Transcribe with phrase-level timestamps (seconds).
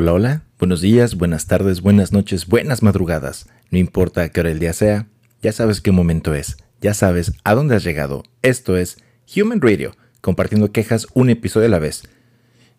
[0.00, 3.48] Hola, hola, buenos días, buenas tardes, buenas noches, buenas madrugadas.
[3.72, 5.08] No importa qué hora el día sea,
[5.42, 8.22] ya sabes qué momento es, ya sabes a dónde has llegado.
[8.42, 8.98] Esto es
[9.36, 12.04] Human Radio, compartiendo quejas un episodio a la vez.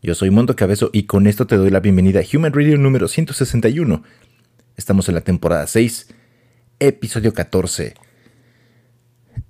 [0.02, 3.10] Yo soy Mondo Cabezo y con esto te doy la bienvenida a Human Radio número
[3.10, 4.02] 161.
[4.78, 6.08] Estamos en la temporada 6,
[6.80, 7.96] episodio 14.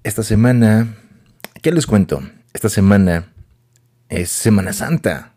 [0.02, 0.96] Esta semana,
[1.62, 2.24] ¿qué les cuento?
[2.52, 3.32] Esta semana
[4.10, 5.36] es Semana Santa.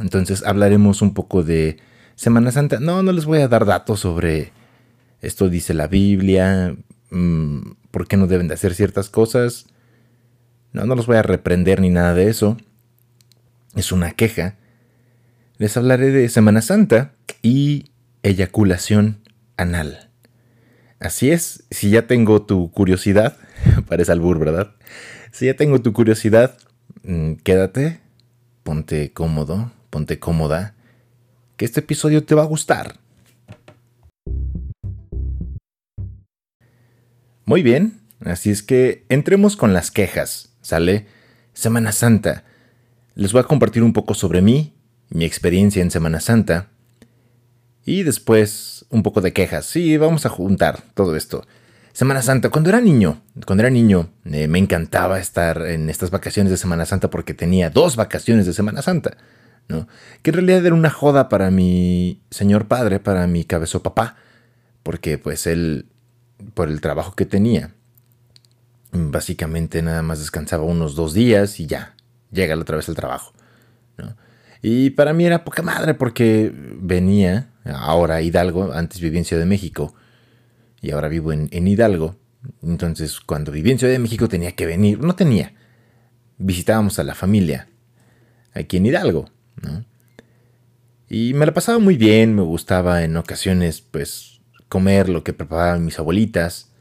[0.00, 1.78] Entonces hablaremos un poco de
[2.14, 2.78] Semana Santa.
[2.80, 4.52] No, no les voy a dar datos sobre
[5.22, 6.76] esto dice la Biblia,
[7.10, 7.60] mm,
[7.92, 9.66] por qué no deben de hacer ciertas cosas.
[10.72, 12.56] No, no los voy a reprender ni nada de eso.
[13.76, 14.56] Es una queja.
[15.58, 17.92] Les hablaré de Semana Santa y
[18.24, 19.20] eyaculación
[19.56, 20.10] anal.
[20.98, 23.36] Así es, si ya tengo tu curiosidad,
[23.88, 24.74] parece albur, ¿verdad?
[25.30, 26.58] Si ya tengo tu curiosidad,
[27.04, 28.01] mm, quédate,
[28.62, 30.74] ponte cómodo, ponte cómoda,
[31.56, 32.98] que este episodio te va a gustar.
[37.44, 41.06] Muy bien, así es que entremos con las quejas, ¿sale?
[41.52, 42.44] Semana Santa.
[43.14, 44.74] Les voy a compartir un poco sobre mí,
[45.10, 46.68] mi experiencia en Semana Santa,
[47.84, 49.66] y después un poco de quejas.
[49.66, 51.44] Sí, vamos a juntar todo esto.
[51.92, 56.50] Semana Santa, cuando era niño, cuando era niño, eh, me encantaba estar en estas vacaciones
[56.50, 59.18] de Semana Santa porque tenía dos vacaciones de Semana Santa,
[59.68, 59.86] ¿no?
[60.22, 64.16] Que en realidad era una joda para mi señor padre, para mi cabezo papá,
[64.82, 65.86] porque pues él,
[66.54, 67.74] por el trabajo que tenía,
[68.92, 71.94] básicamente nada más descansaba unos dos días y ya,
[72.30, 73.34] llega otra vez al trabajo,
[73.98, 74.16] ¿no?
[74.62, 79.46] Y para mí era poca madre porque venía, ahora Hidalgo, antes vivía en Ciudad de
[79.46, 79.94] México,
[80.82, 82.16] y ahora vivo en, Hidalgo.
[82.62, 85.54] Entonces, cuando vivía en Ciudad de México tenía que venir, no tenía,
[86.38, 87.68] visitábamos a la familia
[88.52, 89.30] aquí en Hidalgo,
[89.62, 89.84] ¿no?
[91.08, 95.84] Y me la pasaba muy bien, me gustaba en ocasiones, pues, comer lo que preparaban
[95.84, 96.72] mis abuelitas,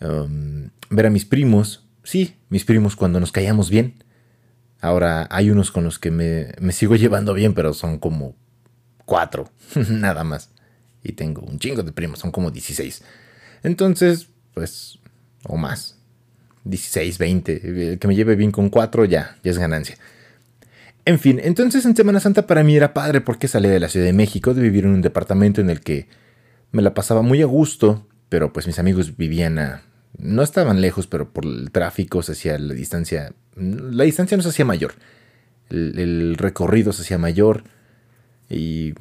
[0.00, 4.04] um, ver a mis primos, sí, mis primos cuando nos caíamos bien.
[4.80, 8.36] Ahora hay unos con los que me, me sigo llevando bien, pero son como
[9.04, 9.50] cuatro,
[9.90, 10.53] nada más
[11.04, 13.02] y tengo un chingo de primos, son como 16.
[13.62, 14.98] Entonces, pues,
[15.44, 15.98] o más.
[16.64, 17.92] 16, 20.
[17.92, 19.96] El que me lleve bien con 4 ya, ya es ganancia.
[21.04, 24.06] En fin, entonces en Semana Santa para mí era padre porque salí de la Ciudad
[24.06, 26.08] de México, de vivir en un departamento en el que
[26.72, 29.82] me la pasaba muy a gusto, pero pues mis amigos vivían a...
[30.16, 33.34] No estaban lejos, pero por el tráfico se hacía la distancia...
[33.56, 34.94] La distancia no se hacía mayor.
[35.68, 37.64] El, el recorrido se hacía mayor
[38.48, 38.94] y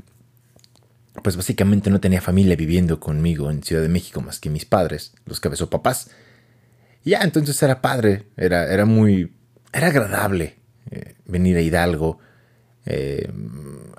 [1.21, 5.13] pues básicamente no tenía familia viviendo conmigo en Ciudad de México más que mis padres,
[5.25, 6.09] los papás.
[7.03, 9.33] Y ya, entonces era padre, era, era muy,
[9.71, 10.55] era agradable
[10.89, 12.19] eh, venir a Hidalgo.
[12.85, 13.31] Eh,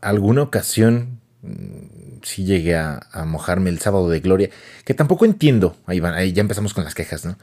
[0.03, 4.51] alguna ocasión mm, sí llegué a, mojarme el sábado de gloria,
[4.85, 7.39] que tampoco entiendo, ahí, van, ahí ya empezamos con las quejas, ¿no?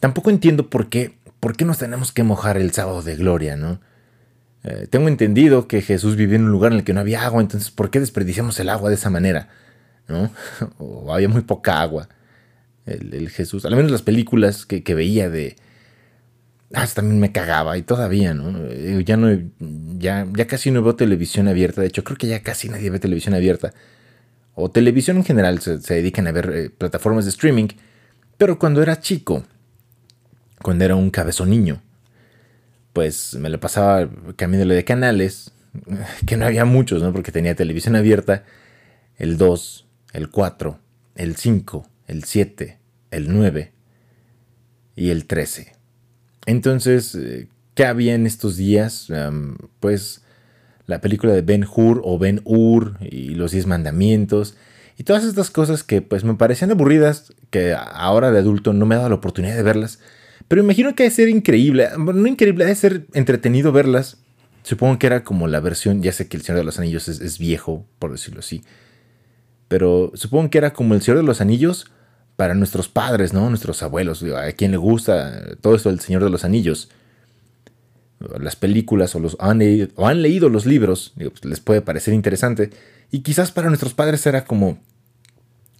[0.00, 3.80] Tampoco entiendo por qué, por qué nos tenemos que mojar el sábado de gloria, ¿no?
[4.64, 7.42] Eh, tengo entendido que Jesús vivía en un lugar en el que no había agua,
[7.42, 9.48] entonces ¿por qué desperdiciamos el agua de esa manera?
[10.08, 10.30] ¿No?
[10.78, 12.08] o había muy poca agua.
[12.86, 15.56] El, Jesús, al menos las películas que, veía de...
[16.72, 18.66] Ah, también me cagaba y todavía, ¿no?
[18.68, 19.28] Eh, ya no,
[19.98, 22.98] ya, ya casi no veo televisión abierta, de hecho creo que ya casi nadie ve
[22.98, 23.72] televisión abierta.
[24.54, 27.68] O televisión en general, se, dedican a ver eh, plataformas de streaming.
[28.36, 29.44] Pero cuando era chico,
[30.62, 31.80] cuando era un cabezón niño,
[32.94, 35.52] pues me lo pasaba cambiándole de canales,
[36.26, 37.12] que no había muchos, ¿no?
[37.12, 38.44] Porque tenía televisión abierta,
[39.18, 40.78] el 2, el 4,
[41.16, 42.78] el 5, el 7,
[43.10, 43.72] el 9
[44.96, 45.72] y el 13.
[46.46, 49.08] Entonces, eh, ¿qué había en estos días?
[49.80, 50.22] pues
[50.86, 54.56] la película de Ben Hur o Ben Ur y los 10 mandamientos
[54.96, 58.94] y todas estas cosas que pues me parecían aburridas, que ahora de adulto no me
[58.94, 59.98] ha dado la oportunidad de verlas
[60.48, 64.18] pero imagino que ha de ser increíble, no increíble, ha de ser entretenido verlas.
[64.62, 67.38] Supongo que era como la versión, ya sé que El Señor de los Anillos es,
[67.38, 68.62] viejo, por decirlo así.
[69.68, 71.86] Pero supongo que era como El Señor de los Anillos
[72.36, 73.48] para nuestros padres, ¿no?
[73.48, 76.90] Nuestros abuelos, a quien le gusta todo esto del Señor de los Anillos.
[78.38, 82.14] Las películas o, los, han, leído, o han leído los libros, pues, les puede parecer
[82.14, 82.70] interesante.
[83.10, 84.78] Y quizás para nuestros padres era como,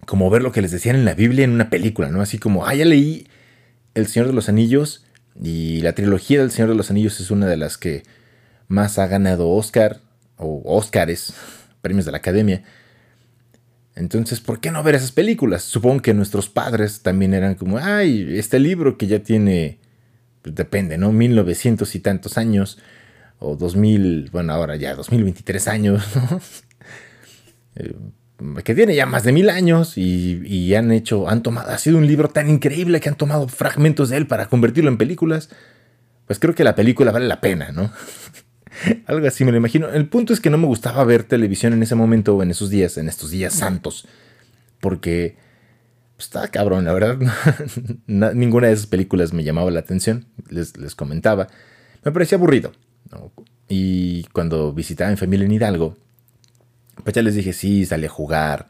[0.05, 2.21] como ver lo que les decían en la Biblia en una película, ¿no?
[2.21, 3.27] Así como, ah, ya leí
[3.95, 5.05] el Señor de los Anillos
[5.41, 8.03] y la trilogía del Señor de los Anillos es una de las que
[8.67, 10.01] más ha ganado Oscar
[10.37, 11.33] o Oscars,
[11.81, 12.63] premios de la Academia.
[13.95, 15.63] Entonces, ¿por qué no ver esas películas?
[15.63, 19.79] Supongo que nuestros padres también eran como, ay, este libro que ya tiene,
[20.41, 21.13] pues depende, ¿no?
[21.13, 22.77] 1900 y tantos años,
[23.39, 26.41] o 2000, bueno, ahora ya 2023 años, ¿no?
[28.63, 32.07] Que tiene ya más de mil años y, han hecho, han tomado, ha sido un
[32.07, 35.49] libro tan increíble que han tomado fragmentos de él para convertirlo en películas,
[36.27, 37.91] pues creo que la película vale la pena, ¿no?
[39.05, 39.87] Algo así me lo imagino.
[39.89, 42.69] El punto es que no me gustaba ver televisión en ese momento o en esos
[42.69, 44.05] días, en estos días santos,
[44.81, 45.37] porque
[46.17, 47.17] pues, estaba cabrón, la verdad.
[48.07, 51.47] ninguna de esas películas me llamaba la atención, les, les comentaba.
[52.03, 52.73] Me parecía aburrido.
[53.69, 55.97] Y cuando visitaba en familia en Hidalgo,
[57.03, 58.67] pues ya les dije, sí, salí a jugar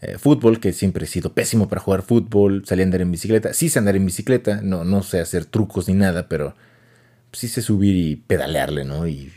[0.00, 3.52] eh, fútbol, que siempre he sido pésimo para jugar fútbol, salí a andar en bicicleta,
[3.52, 6.54] sí sé andar en bicicleta, no, no sé hacer trucos ni nada, pero
[7.32, 9.06] sí sé subir y pedalearle, ¿no?
[9.08, 9.32] Y,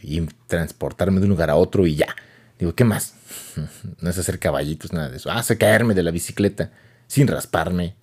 [0.48, 2.16] transportarme de un lugar a otro y ya.
[2.60, 3.16] Digo, ¿qué más?
[4.02, 5.32] No es hacer caballitos, nada de eso.
[5.32, 6.72] Ah, sé caerme de la bicicleta
[7.08, 7.96] sin rasparme,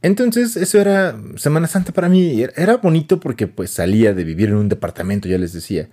[0.00, 2.44] Entonces, eso era Semana Santa para mí.
[2.56, 5.88] Era bonito porque pues salía de vivir en un departamento, ya les decía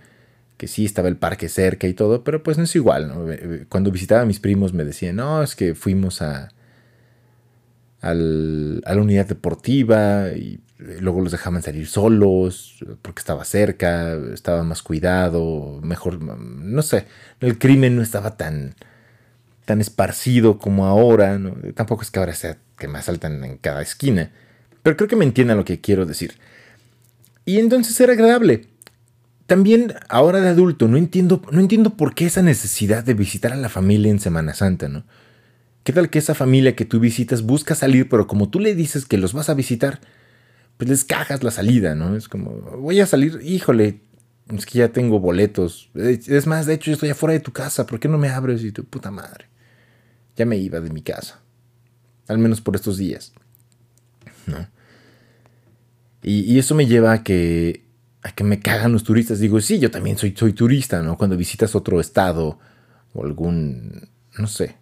[0.60, 3.14] que sí estaba el parque cerca y todo, pero pues no es igual.
[3.30, 6.50] Eh, eh, cuando visitaba a mis primos me decían, no, es que fuimos a,
[8.02, 14.64] a la unidad deportiva y eh, luego los dejaban salir solos porque estaba cerca, estaba
[14.66, 17.06] más cuidado, mejor, no sé,
[17.40, 18.76] el crimen no estaba tan,
[19.64, 21.40] tan esparcido como ahora,
[21.74, 24.30] tampoco es que ahora sea que me asaltan en cada esquina,
[24.84, 26.34] pero creo que me entiendan lo que quiero decir.
[27.46, 28.69] Y entonces era agradable
[29.50, 33.58] también ahora de adulto no entiendo, no entiendo por qué esa necesidad de visitar a
[33.58, 35.04] la familia en Semana Santa, ¿no?
[35.84, 39.06] ¿Qué tal que esa familia que tú visitas busca salir, pero como tú le dices
[39.06, 40.02] que los vas a visitar,
[40.78, 42.16] pues les cajas la salida, ¿no?
[42.16, 44.02] Es como, voy a salir, híjole,
[44.56, 45.90] es que ya tengo boletos.
[45.96, 48.64] Es más, de hecho, yo estoy afuera de tu casa, ¿por qué no me abres?
[48.64, 49.48] Y tu puta madre.
[50.36, 51.42] Ya me iba de mi casa.
[52.28, 53.34] Al menos por estos días.
[54.46, 54.68] ¿No?
[56.22, 57.89] Y, y eso me lleva a que
[58.22, 59.40] a que me cagan los turistas.
[59.40, 61.18] Digo, sí, yo también soy, soy turista, ¿no?
[61.18, 62.60] Cuando visitas otro estado
[63.14, 64.76] o algún, no sé,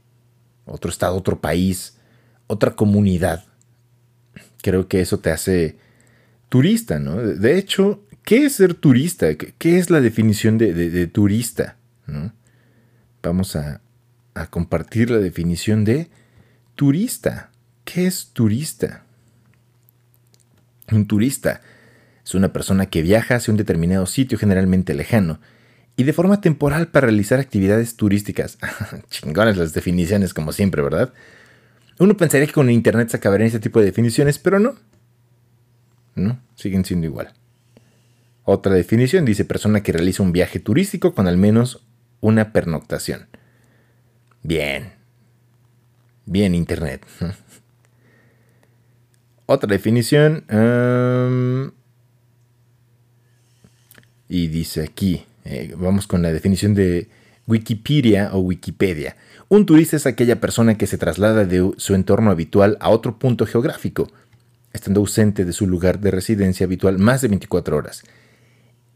[0.66, 1.98] otro estado, otro país,
[2.48, 3.46] otra comunidad,
[4.62, 5.78] creo que eso te hace
[6.50, 7.18] turista, ¿no?
[7.18, 9.36] De hecho, ¿qué es ser turista?
[9.36, 11.78] ¿Qué es la definición de, turista?
[13.22, 13.82] Vamos a,
[14.34, 16.10] a compartir la definición de
[16.76, 17.52] turista.
[17.84, 19.04] ¿Qué es turista?
[20.92, 21.62] Un turista
[22.28, 25.40] es una persona que viaja hacia un determinado sitio generalmente lejano
[25.96, 28.58] y de forma temporal para realizar actividades turísticas.
[29.10, 31.14] Chingones las definiciones como siempre, ¿verdad?
[32.00, 34.76] Uno pensaría que con internet se acabarían este tipo de definiciones, pero no.
[36.16, 37.34] No, siguen siendo igual.
[38.44, 41.86] Otra definición dice persona que realiza un viaje turístico con al menos
[42.20, 43.28] una pernoctación.
[44.44, 44.92] Bien.
[46.26, 47.06] Bien, internet.
[49.46, 50.44] Otra definición.
[54.30, 57.08] Y dice aquí, eh, vamos con la definición de
[57.48, 59.16] Wikipedia o Wikipedia.
[59.50, 63.46] Un turista es aquella persona que se traslada de su entorno habitual a otro punto
[63.46, 64.12] geográfico,
[64.74, 68.04] estando ausente de su lugar de residencia habitual más de 24 horas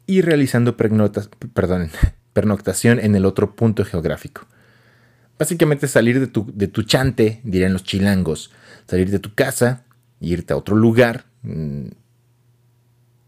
[0.06, 0.75] y realizando
[2.33, 4.45] pernoctación en el otro punto geográfico.
[5.39, 8.51] Básicamente salir de tu, de tu chante, dirían los chilangos,
[8.88, 9.86] salir de tu casa,
[10.19, 11.86] irte a otro lugar, mm,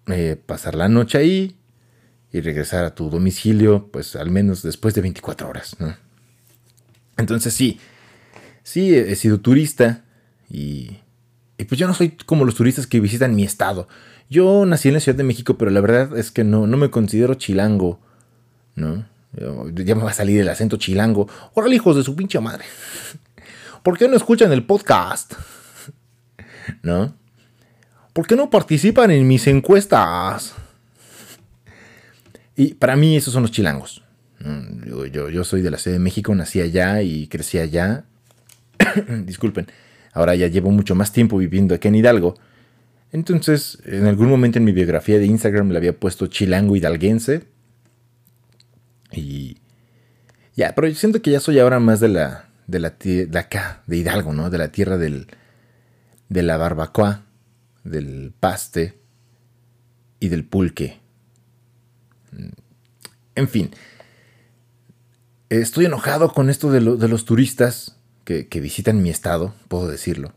[0.07, 1.55] eh, pasar la noche ahí,
[2.33, 5.77] y regresar a tu domicilio, pues al menos después de 24 horas.
[7.15, 7.79] Entonces sí,
[8.63, 10.03] sí he sido turista
[10.49, 10.97] y,
[11.59, 13.87] y, pues yo no soy como los turistas que visitan mi estado.
[14.29, 16.89] Yo nací en la Ciudad de México, pero la verdad es que no, no me
[16.89, 17.99] considero chilango,
[18.75, 19.05] ¿no?
[19.75, 21.27] Ya me va a salir el acento chilango.
[21.53, 22.65] Órale, hijos de su pinche madre.
[23.83, 25.33] ¿Por qué no escuchan el podcast?
[26.81, 27.15] ¿No?
[28.13, 30.55] ¿Por qué no participan en mis encuestas?
[32.55, 34.03] Y para mí esos son los chilangos.
[35.11, 38.05] Yo, soy de la Ciudad de México, nací allá y crecí allá.
[39.25, 39.67] Disculpen,
[40.11, 42.35] ahora ya llevo mucho más tiempo viviendo aquí en Hidalgo.
[43.11, 47.43] Entonces, en algún momento en mi biografía de Instagram le había puesto chilango hidalguense.
[49.11, 49.57] Y
[50.55, 53.83] ya, pero yo siento que ya soy ahora más de la de la de acá,
[53.87, 54.49] de Hidalgo, ¿no?
[54.49, 55.27] De la tierra del
[56.29, 57.25] de la barbacoa,
[57.83, 58.97] del paste
[60.19, 61.02] y del pulque.
[63.35, 63.71] En fin,
[65.49, 70.33] estoy enojado con esto de, los turistas que, visitan mi estado, puedo decirlo.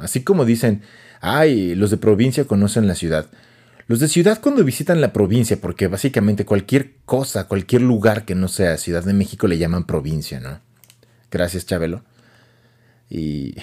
[0.00, 0.82] Así como dicen,
[1.20, 3.28] ay, los de provincia conocen la ciudad.
[3.88, 8.48] Los de ciudad cuando visitan la provincia, porque básicamente cualquier cosa, cualquier lugar que no
[8.48, 10.60] sea Ciudad de México le llaman provincia, ¿no?
[11.30, 12.04] Gracias, Chabelo.
[13.10, 13.56] Y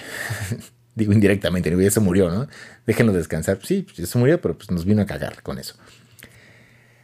[0.94, 2.48] digo indirectamente, ya se murió, ¿no?
[2.86, 3.58] Déjenlo descansar.
[3.62, 5.74] Sí, ya se murió, pero pues nos vino a cagar con eso.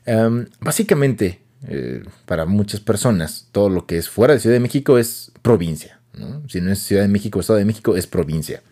[0.06, 4.98] Em, básicamente, eh, para muchas personas, todo lo que es fuera de Ciudad de México
[4.98, 6.00] es provincia.
[6.48, 8.62] Si no es Ciudad de México, Estado de México, es provincia.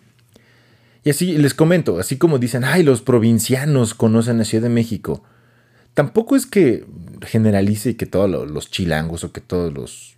[1.03, 5.23] Y así les comento, así como dicen, ay, los provincianos conocen la Ciudad de México.
[5.93, 6.85] Tampoco es que
[7.21, 10.15] generalice que todos los chilangos o que todos los,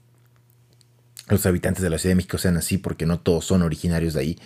[1.28, 4.22] los habitantes de la Ciudad de México sean así, porque no todos son originarios de
[4.22, 4.40] ahí,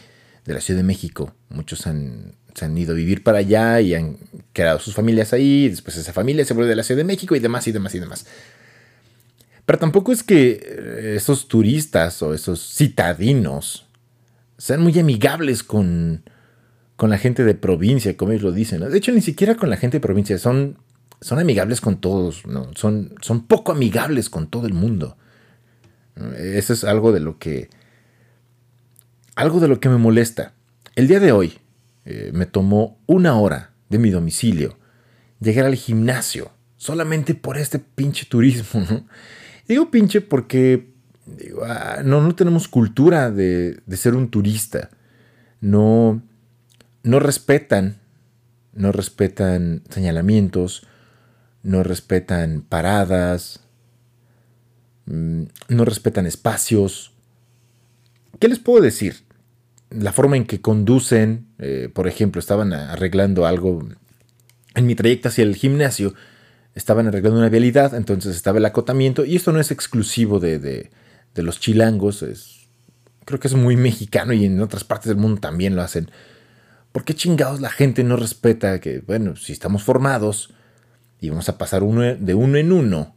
[0.45, 1.33] de la Ciudad de México.
[1.49, 4.17] Muchos han, se han ido a vivir para allá y han
[4.53, 7.39] creado sus familias ahí, después esa familia se vuelve de la Ciudad de México y
[7.39, 8.25] demás y demás y demás.
[9.65, 13.85] Pero tampoco es que eh, esos turistas o esos citadinos
[14.57, 16.23] sean muy amigables con,
[16.95, 18.81] con la gente de provincia, como ellos lo dicen.
[18.81, 20.77] De hecho, ni siquiera con la gente de provincia, son,
[21.19, 22.69] son amigables con todos, ¿no?
[22.75, 25.17] son, son poco amigables con todo el mundo.
[26.37, 27.69] Eso es algo de lo que...
[29.35, 30.53] Algo de lo que me molesta.
[30.95, 31.59] El día de hoy
[32.05, 34.77] eh, me tomó una hora de mi domicilio
[35.39, 39.05] llegar al gimnasio solamente por este pinche turismo.
[39.67, 40.93] Digo pinche porque
[41.63, 44.89] ah, no, no tenemos cultura de, de ser un turista.
[45.61, 46.21] No,
[47.03, 47.99] no respetan,
[48.73, 50.87] no respetan señalamientos,
[51.63, 53.61] no respetan paradas,
[55.05, 57.10] mm, no respetan espacios.
[58.41, 59.23] ¿Qué les puedo decir?
[59.91, 63.87] La forma en que conducen, eh, por ejemplo, estaban arreglando algo
[64.73, 66.15] en mi trayecto hacia el gimnasio,
[66.73, 70.89] estaban arreglando una vialidad, entonces estaba el acotamiento, y esto no es exclusivo de, de,
[71.35, 72.67] los chilangos, es,
[73.25, 76.09] creo que es muy mexicano y en otras partes del mundo también lo hacen
[76.91, 80.51] ¿Por qué chingados la gente no respeta que, bueno, si estamos formados
[81.19, 83.15] y vamos a pasar de uno en uno?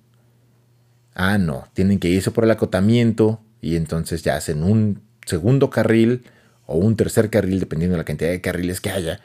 [1.15, 6.25] Ah, no, tienen que irse por el acotamiento y entonces ya hacen un segundo carril
[6.67, 9.21] o un tercer carril, dependiendo de la cantidad de carriles que haya.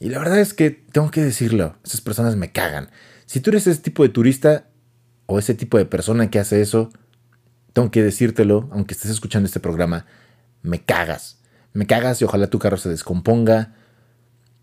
[0.00, 2.90] Y la verdad es que tengo que decirlo, esas personas me cagan.
[3.26, 4.68] Si tú eres ese tipo de turista
[5.26, 6.90] o ese tipo de persona que hace eso,
[7.72, 10.06] tengo que decírtelo, aunque estés escuchando este programa,
[10.62, 11.36] me cagas
[11.76, 13.74] me cagas y ojalá tu carro se descomponga.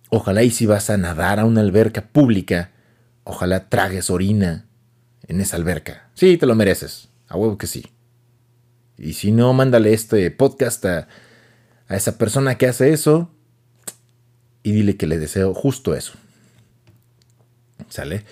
[0.10, 2.72] Ojalá y si vas a nadar a una alberca pública,
[3.24, 4.66] ojalá tragues orina
[5.28, 6.10] en esa alberca.
[6.16, 7.10] Sí, te lo mereces.
[7.28, 7.86] A huevo que sí.
[9.04, 11.08] Y si no, mándale este podcast a,
[11.90, 13.30] esa persona que hace eso
[14.64, 16.14] y dile que le deseo justo eso.
[17.90, 18.24] ¿Sale?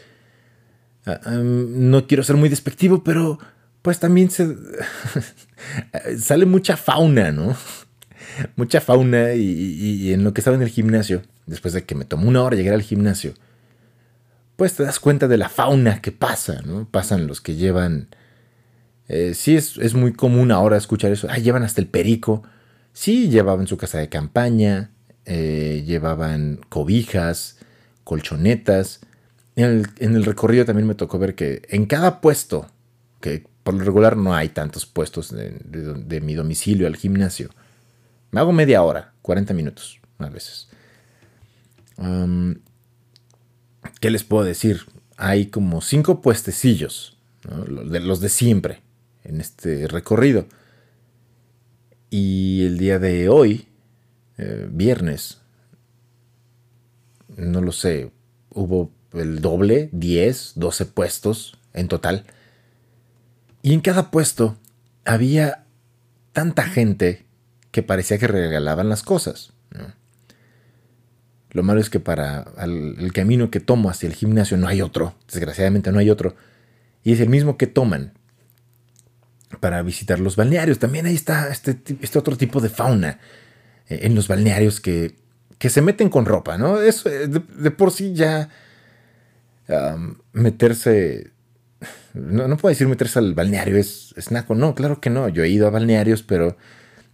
[1.05, 3.37] Ah, no quiero ser muy despectivo, pero
[3.81, 4.29] pues también
[6.17, 7.55] sale mucha fauna, ¿no?
[8.55, 12.29] mucha fauna y, en lo que estaba en el gimnasio, después de que me tomó
[12.29, 13.33] una hora llegar al gimnasio,
[14.55, 16.87] pues te das cuenta de la fauna que pasa, ¿no?
[16.89, 18.07] Pasan los que llevan...
[19.13, 21.27] Eh, sí, es, muy común ahora escuchar eso.
[21.29, 22.43] Ah, llevan hasta el perico.
[22.93, 24.91] Sí, llevaban su casa de campaña,
[25.25, 27.57] eh, llevaban cobijas,
[28.05, 29.01] colchonetas.
[29.57, 32.67] En el, recorrido también me tocó ver que en cada puesto,
[33.19, 37.49] que por lo regular no hay tantos puestos de mi domicilio al gimnasio,
[38.31, 40.69] me hago media hora, 40 minutos a veces.
[43.99, 44.85] ¿Qué les puedo decir?
[45.17, 48.81] Hay como cinco puestecillos, de los de siempre,
[49.23, 50.45] en este recorrido.
[52.09, 53.67] Y el día de hoy,
[54.37, 55.39] eh, viernes,
[57.37, 58.11] no lo sé,
[58.49, 62.25] hubo el doble, 10, 12 puestos en total.
[63.61, 64.57] Y en cada puesto
[65.05, 65.65] había
[66.33, 67.25] tanta gente
[67.71, 69.53] que parecía que regalaban las cosas.
[71.51, 75.15] Lo malo es que para el camino que tomo hacia el gimnasio no hay otro,
[75.27, 76.35] desgraciadamente no hay otro,
[77.03, 78.13] y es el mismo que toman
[79.59, 80.79] para visitar los balnearios.
[80.79, 83.19] También ahí está este, este otro tipo de fauna
[83.89, 85.15] eh, en los balnearios que,
[85.57, 86.81] que, se meten con ropa, ¿no?
[86.81, 88.49] Eso eh, de, por sí ya
[90.33, 91.31] meterse
[92.13, 94.31] no, no, puedo decir meterse al balneario, es, es.
[94.31, 95.29] No, claro que no.
[95.29, 96.57] Yo he ido a balnearios, pero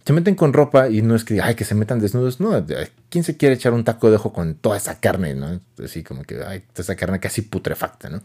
[0.04, 2.40] se meten con ropa y no es que, ay, que se metan desnudos.
[2.40, 2.64] No,
[3.08, 5.60] ¿quién se quiere echar un taco de ojo con toda esa carne, no?
[5.82, 8.22] Así como que, ay, esa carne casi putrefacta, ¿no?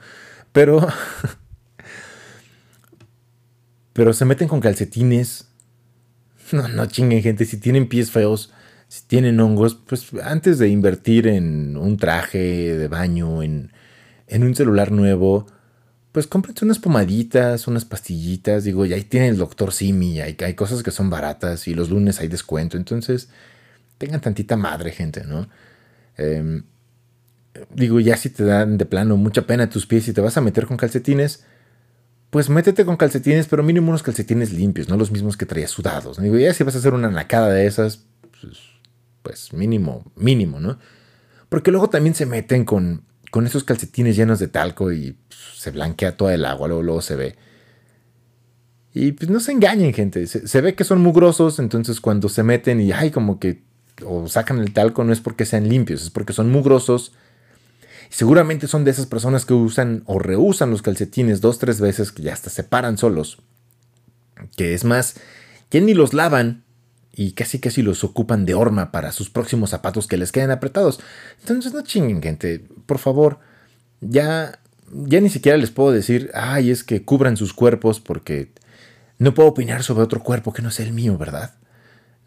[0.52, 0.88] Pero,
[3.94, 5.48] pero se meten con calcetines.
[6.52, 7.46] No, no chinguen, gente.
[7.46, 8.52] Si tienen pies feos,
[8.90, 13.72] si tienen hongos, pues antes de invertir en un traje de baño, en,
[14.28, 15.48] en un celular nuevo,
[16.12, 20.54] pues cómprense unas pomaditas, unas pastillitas, digo, y ahí tiene el doctor Simi, hay, hay
[20.54, 23.30] cosas que son baratas y los lunes hay descuento, entonces
[23.98, 25.50] tengan tantita madre, gente, ¿no?
[26.18, 26.66] Em,
[27.74, 30.42] digo, ya si te dan de plano mucha pena tus pies y te vas a
[30.42, 31.46] meter con calcetines,
[32.34, 36.22] pues métete con calcetines, pero mínimo unos calcetines limpios, no los mismos que traías sudados.
[36.22, 38.04] Digo, ya si vas a hacer una nacada de esas,
[38.42, 38.58] pues,
[39.22, 40.78] pues mínimo, mínimo, ¿no?
[41.48, 45.72] Porque luego también se meten con con esos calcetines llenos de talco y pues, se
[45.72, 47.36] blanquea toda el agua, luego, se ve.
[48.94, 50.28] Y pues no se engañen, gente.
[50.28, 53.64] Se, ve que son mugrosos, entonces cuando se meten y ay, como que
[54.06, 57.14] o sacan el talco, no es porque sean limpios, es porque son mugrosos.
[58.14, 62.22] Seguramente son de esas personas que usan o reusan los calcetines dos, tres veces, que
[62.22, 63.40] ya hasta se paran solos.
[64.56, 65.16] Que es más,
[65.70, 66.64] que ni los lavan
[67.12, 71.00] y casi casi los ocupan de horma para sus próximos zapatos que les queden apretados.
[71.40, 72.64] Entonces no chinguen, gente.
[72.86, 73.40] Por favor,
[74.00, 74.60] ya,
[74.92, 78.52] ya ni siquiera les puedo decir, ay, es que cubran sus cuerpos porque
[79.18, 81.56] no puedo opinar sobre otro cuerpo que no sea el mío, ¿verdad?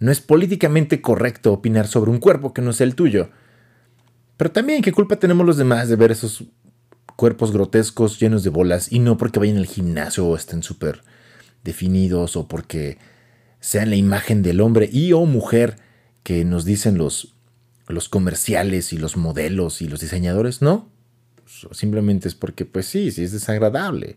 [0.00, 3.30] No es políticamente correcto opinar sobre un cuerpo que no sea el tuyo.
[4.36, 6.44] Pero también, ¿qué culpa tenemos los demás de ver esos
[7.16, 11.02] cuerpos grotescos llenos de bolas y no porque vayan al gimnasio o estén súper
[11.64, 12.98] definidos o porque
[13.60, 15.76] sean la imagen del hombre y o mujer
[16.22, 17.34] que nos dicen los,
[17.88, 20.60] los comerciales y los modelos y los diseñadores?
[20.60, 20.90] No.
[21.72, 24.16] Simplemente es porque, pues sí, sí es desagradable.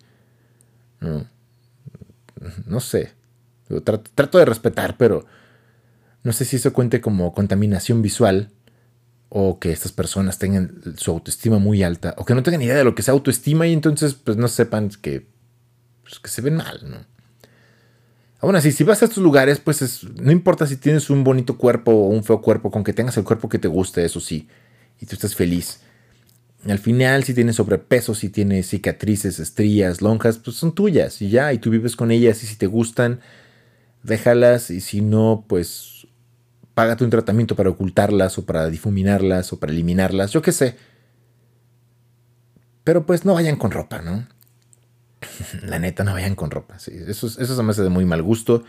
[1.00, 1.26] No
[2.66, 3.14] no sé.
[3.84, 5.26] Trato, de respetar, pero
[6.24, 8.52] no sé si eso cuente como contaminación visual
[9.30, 12.84] o que estas personas tengan su autoestima muy alta o que no tengan idea de
[12.84, 15.28] lo que es autoestima y entonces pues no sepan que,
[16.02, 16.98] pues, que se ven mal, ¿no?
[18.42, 21.92] Aún así, si vas a estos lugares, pues no importa si tienes un bonito cuerpo
[21.92, 24.48] o un feo cuerpo, con que tengas el cuerpo que te guste, eso sí,
[25.00, 25.82] y tú estás feliz.
[26.66, 31.52] Al final, si tienes sobrepeso, si tienes cicatrices, estrías, lonjas, pues son tuyas y ya,
[31.52, 33.20] y tú vives con ellas y si te gustan,
[34.04, 35.99] déjalas y si no, pues
[36.80, 40.78] págate un tratamiento para ocultarlas o para difuminarlas o para eliminarlas, yo qué sé.
[42.86, 44.26] Pero pues no vayan con ropa, ¿no?
[45.68, 46.78] La neta, no vayan con ropa.
[46.78, 48.64] Eso, eso se me hace de muy mal gusto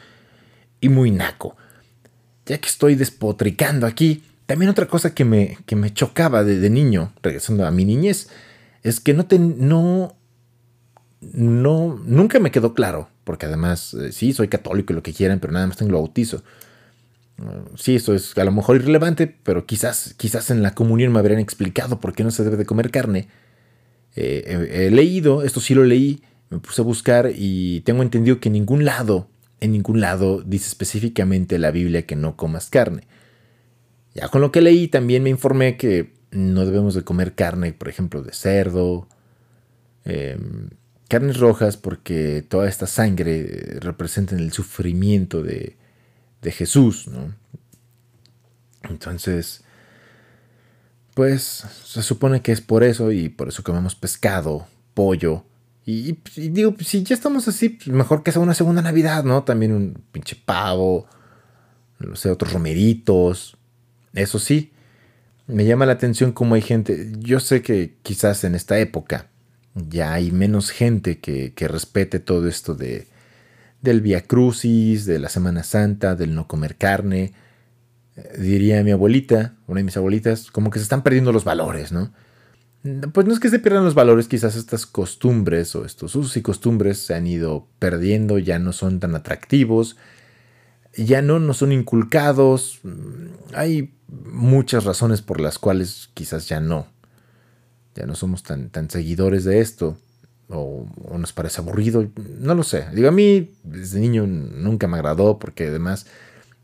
[0.80, 1.56] y muy naco.
[2.46, 7.12] Ya que estoy despotricando aquí, también otra cosa que me, que me chocaba de, niño,
[7.22, 8.26] regresando a mi niñez,
[8.82, 10.16] es que no, te, no,
[11.20, 15.38] no, nunca me quedó claro, porque además, eh, sí, soy católico y lo que quieran,
[15.38, 16.42] pero nada más tengo bautizo.
[17.76, 21.40] Sí, eso es a lo mejor irrelevante, pero quizás, quizás en la comunión me habrían
[21.40, 23.28] explicado por qué no se debe de comer carne.
[24.16, 28.48] Eh, he, leído, esto sí lo leí, me puse a buscar y tengo entendido que
[28.48, 29.28] en ningún lado,
[29.60, 33.06] en ningún lado dice específicamente la Biblia que no comas carne.
[34.14, 37.88] Ya con lo que leí también me informé que no debemos de comer carne, por
[37.88, 39.08] ejemplo, de cerdo,
[40.04, 40.70] em,
[41.08, 45.76] carnes rojas, porque toda esta sangre representa el sufrimiento de,
[46.42, 47.34] de Jesús, ¿no?
[48.88, 49.62] Entonces,
[51.14, 55.44] pues se supone que es por eso y por eso comemos pescado, pollo.
[55.84, 59.42] Y, digo, si ya estamos así, mejor que sea una segunda Navidad, ¿no?
[59.44, 61.06] También un pinche pavo,
[61.98, 63.56] no sé, otros romeritos.
[64.12, 64.72] Eso sí,
[65.46, 69.28] me llama la atención cómo hay gente, yo sé que quizás en esta época
[69.74, 73.08] ya hay menos gente que, respete todo esto de,
[73.82, 77.32] del Via Crucis, de la Semana Santa, del no comer carne.
[78.16, 81.92] Eh, diría mi abuelita, una de mis abuelitas, como que se están perdiendo los valores,
[81.92, 82.12] ¿no?
[83.12, 86.42] Pues no es que se pierdan los valores, quizás estas costumbres o estos usos y
[86.42, 89.96] costumbres se han ido perdiendo, ya no son tan atractivos,
[90.96, 92.80] ya no nos son inculcados.
[93.52, 96.86] Hay muchas razones por las cuales quizás ya no.
[97.94, 99.98] Ya no somos tan, tan seguidores de esto.
[100.50, 100.86] O,
[101.16, 102.06] nos parece aburrido.
[102.38, 102.86] No lo sé.
[102.92, 106.06] Digo, a mí desde niño nunca me agradó porque además,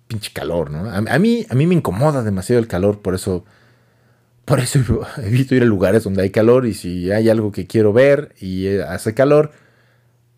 [0.09, 0.91] pinche calor, ¿no?
[0.91, 3.45] A, mí, a mí me incomoda demasiado el calor, por eso...
[4.45, 4.79] Por eso
[5.19, 8.79] evito ir a lugares donde hay calor y si hay algo que quiero ver y
[8.79, 9.51] hace calor,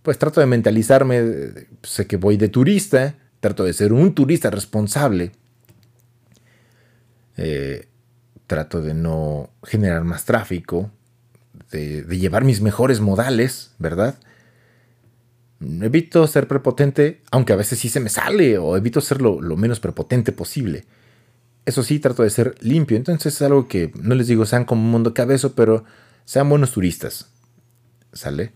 [0.02, 5.32] pues trato de mentalizarme, sé que voy de turista, trato de ser un turista responsable
[7.38, 7.86] eh,
[8.48, 10.90] trato de no generar más tráfico,
[11.70, 14.18] de, llevar mis mejores modales, ¿verdad?
[15.60, 19.80] Evito ser prepotente, aunque a veces sí se me sale, o evito ser lo, menos
[19.80, 20.84] prepotente posible.
[21.66, 22.96] Eso sí, trato de ser limpio.
[22.96, 25.84] Entonces es algo que no les digo sean como un mundo cabezo, pero
[26.24, 27.30] sean buenos turistas.
[28.12, 28.52] ¿Sale?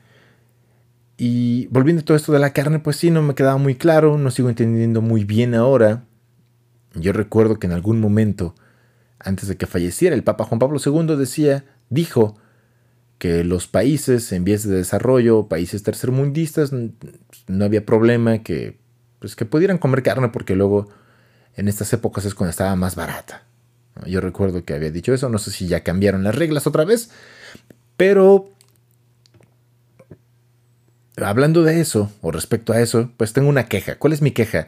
[1.19, 4.17] Y volviendo a todo esto de la carne, pues sí, no me quedaba muy claro,
[4.17, 6.05] no sigo entendiendo muy bien ahora.
[6.95, 8.55] Yo recuerdo que en algún momento
[9.25, 12.37] antes de que falleciera, el Papa Juan Pablo II decía, dijo
[13.23, 18.81] que los países en vías de desarrollo, países tercermundistas, no había problema que,
[19.21, 20.89] pues, que pudieran comer carne porque luego
[21.55, 23.45] en estas épocas es cuando estaba más barata.
[24.07, 27.11] Yo recuerdo que había dicho eso, no sé si ya cambiaron las reglas otra vez,
[27.97, 28.51] pero
[31.17, 34.01] hablando de eso, o respecto a eso, pues tengo una queja.
[34.01, 34.67] ¿Cuál es mi queja?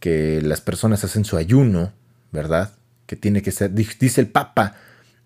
[0.00, 1.94] Que las personas hacen su ayuno,
[2.30, 2.74] ¿verdad?
[3.08, 4.76] que tiene que ser, dice el Papa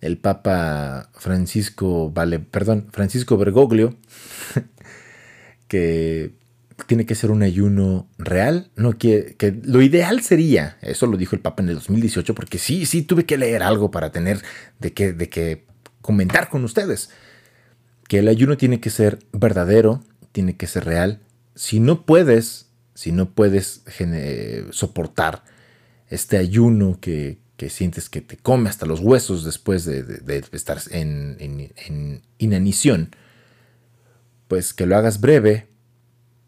[0.03, 2.12] el Papa Francisco,
[2.51, 3.97] perdón, Francisco Bergoglio,
[5.69, 6.35] que
[6.87, 11.37] tiene que ser un ayuno real, no que, que lo ideal sería, eso lo dijo
[11.37, 14.43] el Papa en el 2018, porque sí, sí tuve que leer algo para tener
[14.81, 15.65] de qué de que
[16.01, 17.11] comentar con ustedes,
[18.09, 21.21] que el ayuno tiene que ser verdadero, tiene que ser real.
[21.55, 23.85] Si no puedes, si no puedes
[24.71, 25.45] soportar
[26.09, 27.38] este ayuno que,
[27.70, 31.72] sientes que te come hasta los huesos después de, estar en,
[32.38, 33.14] inanición,
[34.48, 35.68] pues que lo hagas breve,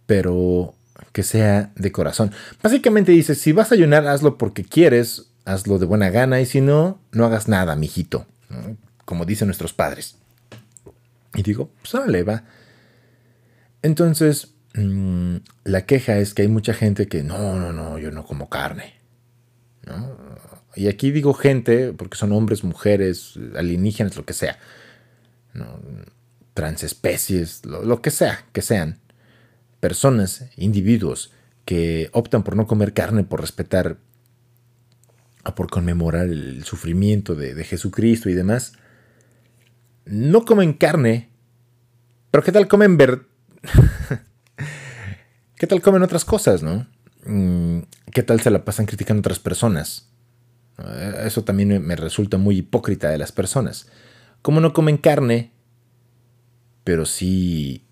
[0.06, 0.74] pero
[1.12, 2.32] que sea de corazón.
[2.62, 6.60] Básicamente dice, si vas a ayunar, hazlo porque quieres, hazlo de buena gana, y si
[6.60, 8.26] no, no hagas nada, mijito,
[9.04, 10.16] como dicen nuestros padres.
[11.34, 12.44] Y digo, pues le va.
[13.82, 18.24] Entonces, mm, la queja es que hay mucha gente que, no, no, no, yo no
[18.24, 18.94] como carne.
[20.76, 24.58] Y aquí digo gente, porque son hombres, mujeres, alienígenas, lo que sea.
[26.54, 28.98] Transespecies, lo, que sea, que sean.
[29.80, 31.32] Personas, individuos
[31.64, 33.98] que optan por no comer carne, por respetar
[35.44, 38.72] o por conmemorar el sufrimiento de, de Jesucristo y demás.
[40.06, 41.30] No comen carne,
[42.34, 43.26] pero ¿qué tal comen ver...
[45.56, 46.84] ¿Qué tal comen otras cosas, no?
[47.24, 47.82] Mm,
[48.12, 50.10] ¿Qué tal se la pasan criticando a otras personas?
[50.78, 53.86] Eh, eso también me resulta muy hipócrita de las personas.
[54.42, 55.52] ¿Cómo no comen carne,
[56.84, 57.84] pero sí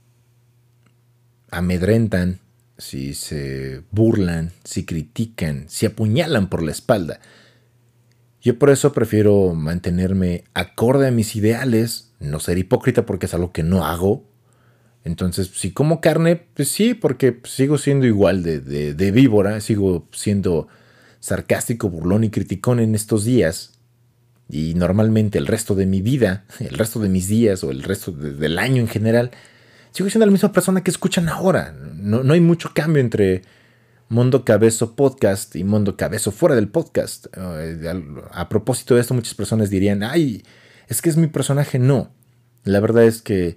[1.51, 2.41] amedrentan,
[2.79, 7.21] si se burlan, si critican, si apuñalan por la espalda?
[8.41, 13.53] Yo por eso prefiero mantenerme acorde a mis ideales, no ser hipócrita porque es algo
[13.53, 14.27] que no hago,
[15.05, 20.69] entonces, si como carne, pues sí, porque sigo siendo igual de, víbora, sigo siendo
[21.23, 23.79] sarcástico, burlón y criticón en estos días.
[24.51, 28.11] Y normalmente el resto de mi vida, el resto de mis días o el resto
[28.11, 29.31] del año en general,
[29.93, 31.75] sigo siendo la misma persona que escuchan ahora.
[31.95, 33.43] No, no hay mucho cambio entre
[34.09, 37.29] Mundo Cabezo Podcast y Mundo Cabezo fuera del podcast.
[37.37, 40.43] Eh, a propósito de esto, muchas personas dirían, ay,
[40.89, 41.79] es que es mi personaje.
[41.79, 42.11] No,
[42.65, 43.55] la verdad es que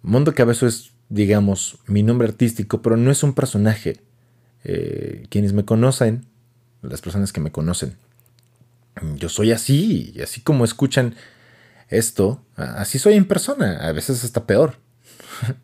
[0.00, 4.00] Mondo Cabezo es, digamos, mi nombre artístico, pero no es un personaje.
[4.64, 6.26] Eh, quienes me conocen,
[6.82, 7.96] las personas que me conocen,
[9.16, 11.14] yo soy así, y así como escuchan
[11.88, 14.76] esto, así soy en persona, a veces hasta peor.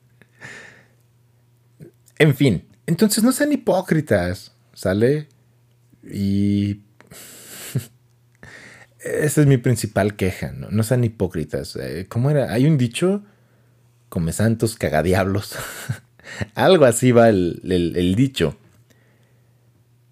[2.18, 5.28] en fin, entonces no sean hipócritas, ¿sale?
[6.02, 6.82] Y
[9.00, 11.76] esa es mi principal queja, no, no sean hipócritas.
[11.76, 12.52] Eh, ¿Cómo era?
[12.52, 13.24] Hay un dicho
[14.14, 15.56] come santos, cagadiablos.
[16.54, 18.56] Algo así va el, dicho.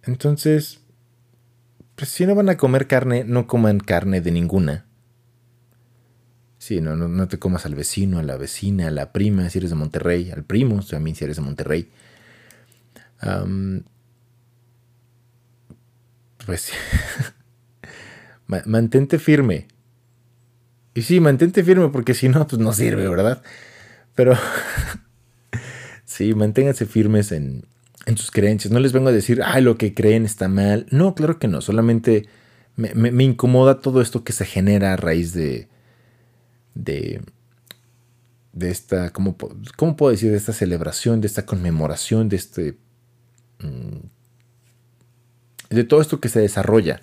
[0.03, 0.81] Entonces,
[2.07, 4.87] si no van a comer carne, no coman carne de ninguna.
[6.59, 9.71] Sí, no, no, te comas al vecino, a la vecina, a la prima, si eres
[9.71, 11.91] de Monterrey, al primo, también si eres de Monterrey.
[16.47, 16.71] pues
[18.47, 19.67] mantente firme.
[20.95, 23.43] Y sí, mantente firme porque si no, pues no sirve, ¿verdad?
[24.15, 24.39] Pero
[26.05, 27.67] sí, manténganse firmes en,
[28.17, 28.73] sus creencias.
[28.73, 30.87] No les vengo a decir, ay, lo que creen está mal.
[30.91, 31.61] No, claro que no.
[31.61, 32.27] Solamente
[32.77, 35.69] me, incomoda todo esto que se genera a raíz de.
[36.75, 37.23] de.
[38.53, 39.11] de esta.
[39.11, 39.37] ¿cómo,
[39.77, 40.31] ¿Cómo puedo decir?
[40.31, 42.79] De esta celebración, de esta conmemoración, de este.
[43.61, 44.07] Mm,
[45.71, 47.03] de todo esto que se desarrolla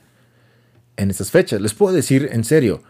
[0.98, 1.62] en estas fechas.
[1.62, 2.84] Les puedo decir en serio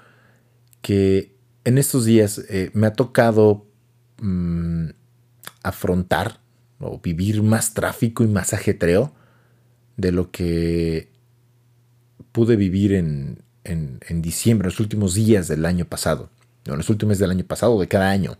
[0.81, 3.69] que en estos días eh, me ha tocado
[4.21, 4.89] Mm,
[5.63, 6.38] afrontar
[6.79, 9.13] o vivir más tráfico y más ajetreo
[9.97, 11.09] de lo que
[12.31, 16.29] pude vivir en, en, diciembre, en los últimos días del año pasado,
[16.65, 18.37] en los últimos del año pasado, de cada año.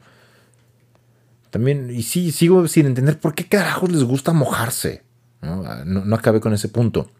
[1.49, 5.03] También, y sí, sigo sin entender por qué carajos les gusta mojarse.
[5.41, 7.11] No, ah, no, acabé con ese punto.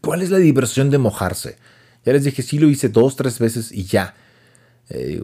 [0.00, 1.58] ¿Cuál es la diversión de mojarse?
[2.04, 4.14] Ya les dije, sí lo hice dos, tres veces y ya.
[4.88, 5.22] Eh,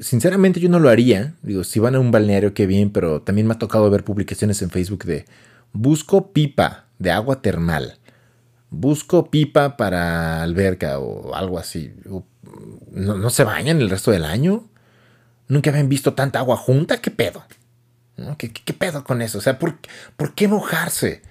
[0.00, 1.34] sinceramente yo no lo haría.
[1.42, 4.62] Digo, si van a un balneario, qué bien, pero también me ha tocado ver publicaciones
[4.62, 5.24] en Facebook de
[5.72, 7.98] busco pipa de agua termal.
[8.70, 11.92] Busco pipa para alberca o algo así.
[12.92, 14.68] ¿No, se bañan el resto del año?
[15.48, 17.00] ¿Nunca habían visto tanta agua junta?
[17.00, 17.42] ¿Qué pedo?
[18.36, 19.38] ¿Qué, pedo con eso?
[19.38, 19.78] O sea, ¿por,
[20.16, 21.22] ¿por qué mojarse?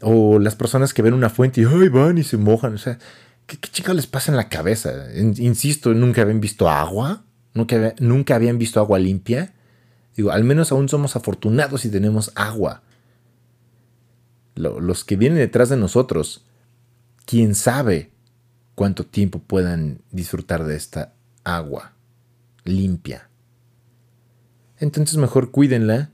[0.00, 2.74] O las personas que ven una fuente y ay, van y se mojan.
[2.74, 2.98] O sea,
[3.46, 5.08] ¿qué, qué les pasa en la cabeza?
[5.14, 7.25] Insisto, nunca habían visto agua
[7.56, 9.54] nunca, habían visto agua limpia.
[10.16, 12.82] Digo, al menos aún somos afortunados y tenemos agua.
[14.54, 16.44] los que vienen detrás de nosotros,
[17.26, 18.10] quién sabe
[18.74, 21.14] cuánto tiempo puedan disfrutar de esta
[21.44, 21.92] agua
[22.64, 23.28] limpia.
[24.78, 26.10] Entonces mejor cuídenla.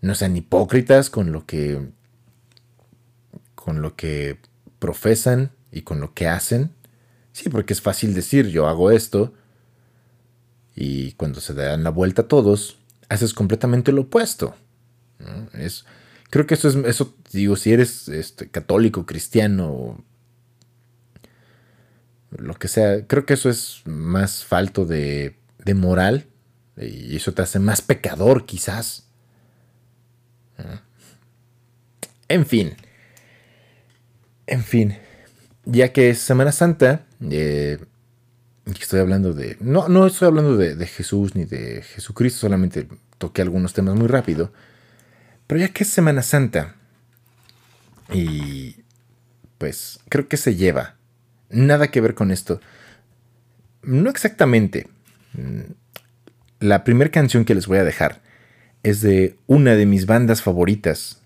[0.00, 1.90] No sean hipócritas con lo que
[3.54, 4.38] con lo que
[4.78, 6.72] profesan y con lo que hacen.
[7.32, 9.32] Sí, porque es fácil decir yo hago esto
[10.74, 14.54] y cuando se dan la vuelta todos, haces completamente lo opuesto.
[15.52, 15.84] Es,
[16.30, 20.02] creo que eso es, eso digo, si eres este, católico, cristiano,
[22.30, 26.26] lo que sea, creo que eso es más falto de, de moral
[26.76, 29.06] y eso te hace más pecador quizás.
[32.28, 32.76] En fin.
[34.46, 34.98] En fin.
[35.64, 37.78] Ya que es Semana Santa, eh,
[38.72, 39.56] estoy hablando de...
[39.60, 44.52] No, no estoy hablando de, Jesús ni de Jesucristo, solamente toqué algunos temas muy rápido.
[45.46, 46.76] Pero ya que es Semana Santa,
[48.12, 48.76] y
[49.58, 50.96] pues creo que se lleva.
[51.50, 52.60] Nada que ver con esto.
[53.82, 54.88] No exactamente.
[56.60, 58.22] La primera canción que les voy a dejar
[58.82, 61.20] es de una de mis bandas favoritas.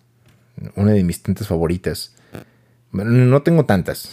[0.74, 2.14] Una de mis tantas favoritas.
[2.92, 4.10] no tengo tantas.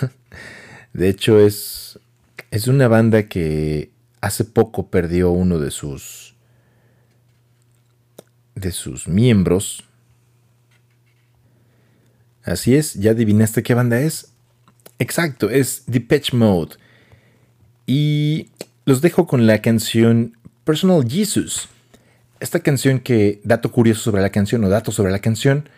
[0.92, 1.98] De hecho, es,
[2.50, 6.34] es una banda que hace poco perdió uno de sus
[8.54, 9.84] de sus miembros.
[12.42, 14.32] Así es, ya adivinaste qué banda es.
[14.98, 16.76] Exacto, es Depeche Mode.
[17.86, 18.48] Y
[18.84, 21.68] los dejo con la canción Personal Jesus.
[22.40, 25.68] Esta canción que, dato curioso sobre la canción o dato sobre la canción,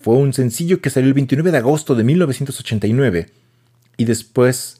[0.00, 3.30] fue un sencillo que salió el 29 de agosto de 1989
[3.96, 4.79] y después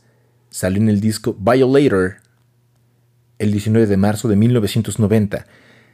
[0.50, 2.16] salió en el disco Violator
[3.38, 5.46] el 19 de marzo de 1990.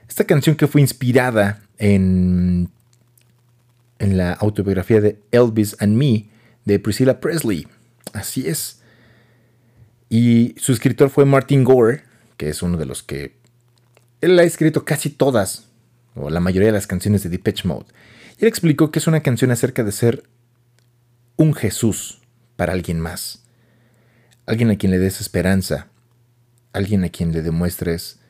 [0.08, 2.70] Esta canción que fue inspirada en,
[3.98, 6.26] en la autobiografía de Elvis and Me
[6.64, 7.66] de Priscilla Presley.
[8.12, 8.80] Así es.
[10.08, 12.02] Y su escritor fue Martin Gore,
[12.36, 13.36] que es uno de los que
[14.20, 15.66] él ha escrito casi todas,
[16.14, 17.86] o la mayoría de las canciones de Depeche Mode.
[18.38, 20.24] Y él explicó que es una canción acerca de ser
[21.36, 22.20] un Jesús
[22.56, 23.45] para alguien más.
[24.46, 25.88] Alguien a quien le des esperanza.
[26.72, 28.20] Alguien a quien le demuestres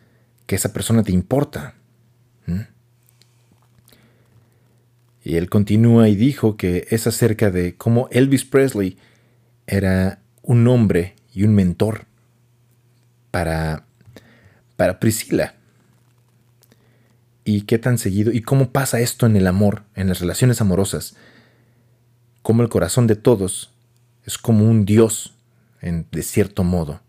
[0.47, 1.75] que esa persona te importa.
[5.23, 8.97] Y él continúa y dijo que es acerca de cómo Elvis Presley
[9.67, 12.07] era un hombre y un mentor
[13.33, 13.87] para,
[14.77, 15.57] para Priscila
[17.47, 21.17] y qué tan seguido y cómo pasa esto en el amor, en las relaciones amorosas.
[22.43, 23.73] Cómo el corazón de todos
[24.25, 25.36] es como un Dios,
[25.93, 27.01] de cierto modo.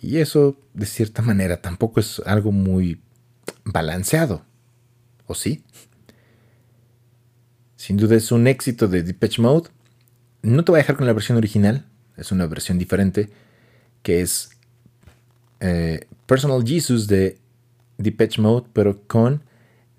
[0.00, 3.00] Y eso, de cierta manera, tampoco es algo muy
[3.64, 4.44] balanceado.
[5.26, 5.62] ¿O sí?
[7.76, 9.70] Sin duda es un éxito de Depeche Mode.
[10.42, 13.30] No te voy a dejar con la versión original, es una versión diferente,
[14.02, 14.50] que es
[15.60, 17.38] eh, Personal Jesus de
[17.98, 19.42] Depeche Mode, pero con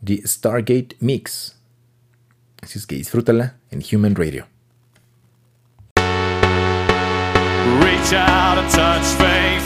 [0.04, 1.56] The Stargate Mix.
[2.62, 4.48] Así es que disfrútala en Human Radio.
[7.64, 9.66] Reach out and touch faith.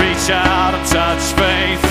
[0.00, 1.84] Reach out and touch faith.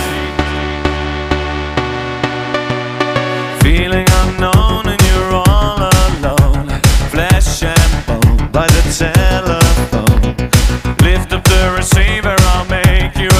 [3.63, 6.67] Feeling unknown and you're all alone.
[7.11, 10.35] Flesh and bone by the telephone.
[11.01, 13.30] Lift up the receiver, I'll make you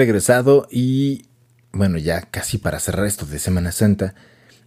[0.00, 1.26] regresado y
[1.72, 4.14] bueno, ya casi para cerrar esto de Semana Santa,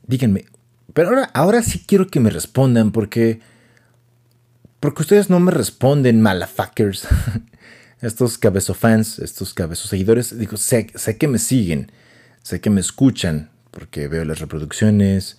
[0.07, 0.45] díganme,
[0.93, 3.41] pero ahora, ahora sí quiero que me respondan porque
[4.79, 7.07] porque ustedes no me responden, malafuckers.
[8.01, 11.89] estos cabezofans, estos cabezos seguidores, digo, sé, sé que me siguen,
[12.41, 15.37] sé que me escuchan, porque veo las reproducciones,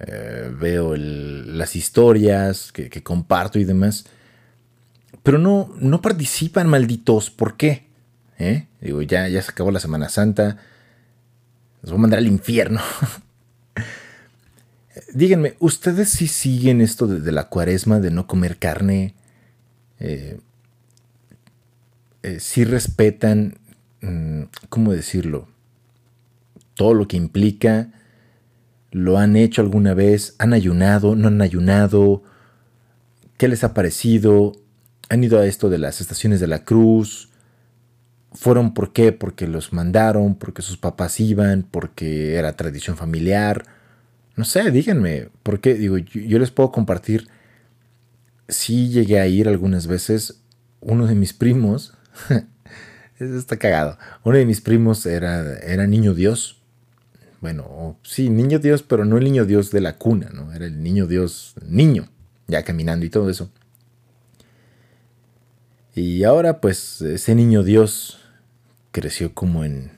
[0.00, 4.04] eh, veo las historias que, comparto y demás.
[5.22, 7.30] Pero no, no participan, malditos.
[7.30, 7.85] ¿Por qué?
[8.38, 8.66] ¿Eh?
[8.80, 10.58] Digo, ya, ya se acabó la Semana Santa.
[11.82, 12.80] Los voy a mandar al infierno.
[15.12, 19.14] Díganme, ¿ustedes sí siguen esto de, la cuaresma, de no comer carne?
[19.98, 20.38] Eh,
[22.22, 23.58] eh, sí respetan,
[24.00, 25.48] mm, ¿cómo decirlo?
[26.74, 27.92] Todo lo que implica.
[28.90, 30.34] ¿Lo han hecho alguna vez?
[30.38, 31.16] ¿Han ayunado?
[31.16, 32.22] ¿No han ayunado?
[33.36, 34.52] ¿Qué les ha parecido?
[35.08, 37.30] ¿Han ido a esto de las estaciones de la cruz?
[38.36, 39.12] ¿Fueron por qué?
[39.12, 43.64] Porque los mandaron, porque sus papás iban, porque era tradición familiar.
[44.36, 45.74] No sé, díganme, ¿por qué?
[45.74, 47.28] Digo, yo, les puedo compartir.
[48.48, 50.42] Sí llegué a ir algunas veces.
[50.80, 51.94] Uno de mis primos,
[53.18, 53.96] está cagado.
[54.22, 56.60] Uno de mis primos era, era niño Dios.
[57.40, 60.52] Bueno, sí, niño Dios, pero no el niño Dios de la cuna, ¿no?
[60.52, 62.08] Era el niño Dios niño,
[62.48, 63.50] ya caminando y todo eso.
[65.94, 68.20] Y ahora, pues, ese niño Dios
[68.96, 69.90] creció como en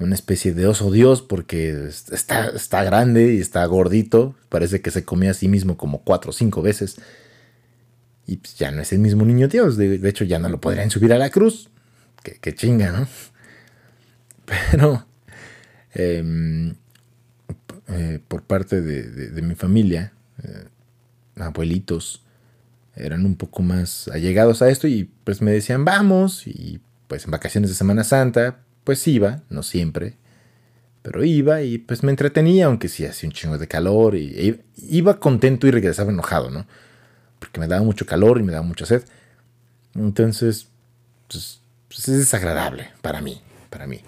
[0.00, 4.34] una especie de oso Dios porque está, está grande y está gordito.
[4.48, 6.96] Parece que se comía a sí mismo como cuatro o cinco veces.
[8.26, 9.76] Y pues ya no es el mismo niño Dios.
[9.76, 11.70] De, hecho, ya no lo podrían subir a la cruz.
[12.24, 13.06] Que, chinga, ¿no?
[14.72, 15.06] Pero
[15.94, 16.74] em,
[17.86, 20.64] eh, por parte de, mi familia, eh,
[21.36, 22.22] abuelitos,
[22.96, 26.48] eran un poco más allegados a esto y pues me decían, vamos.
[26.48, 26.80] Y
[27.14, 30.16] pues en vacaciones de Semana Santa, pues iba, no siempre,
[31.02, 34.16] pero iba y pues me entretenía, aunque sí hacía un chingo de calor.
[34.16, 36.66] Y, e iba contento y regresaba enojado, ¿no?
[37.44, 39.02] porque me daba mucho calor y me daba mucha sed.
[39.94, 40.68] Entonces,
[41.28, 43.40] pues, pues, es desagradable para mí,
[43.70, 44.00] para mí.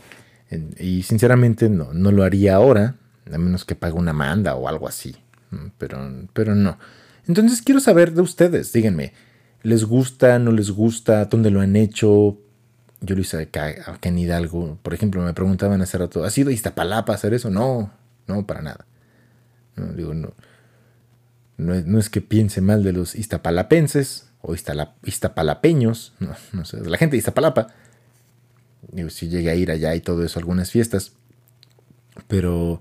[0.79, 2.97] Y sinceramente no, no lo haría ahora,
[3.31, 5.17] a menos que pague una manda o algo así.
[5.79, 5.99] Pero,
[6.33, 6.79] pero no.
[7.29, 9.13] Entonces quiero saber de ustedes, díganme,
[9.63, 11.25] ¿les gusta, no les gusta?
[11.27, 12.39] ¿Dónde lo han hecho?
[13.01, 13.73] Yo lo hice acá,
[14.03, 14.79] en Hidalgo.
[14.83, 17.51] Por ejemplo, me preguntaban hace rato, ¿has ido a Iztapalapa a hacer eso?
[17.51, 17.93] No,
[18.27, 18.87] no, para nada.
[19.77, 20.33] No, digo, no,
[21.59, 26.15] no es, que piense mal de los iztapalapenses o iztapalapeños,
[26.53, 27.69] no, sé, de la gente de Iztapalapa.
[28.93, 31.13] Digo, si llegué a ir allá y todo eso, algunas fiestas.
[32.29, 32.81] Pero,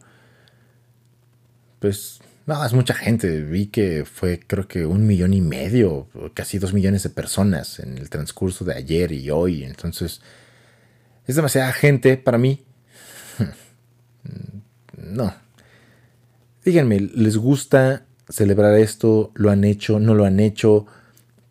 [1.80, 3.42] pues, no, es mucha gente.
[3.42, 7.98] Vi que fue, creo que un millón y medio, casi dos millones de personas en
[7.98, 9.64] el transcurso de ayer y hoy.
[9.64, 10.22] Entonces,
[11.26, 12.64] es demasiada gente para mí.
[14.98, 15.32] No.
[16.64, 19.32] Díganme, ¿les gusta celebrar esto?
[19.36, 20.00] ¿Lo han hecho?
[20.00, 20.88] ¿No lo han hecho?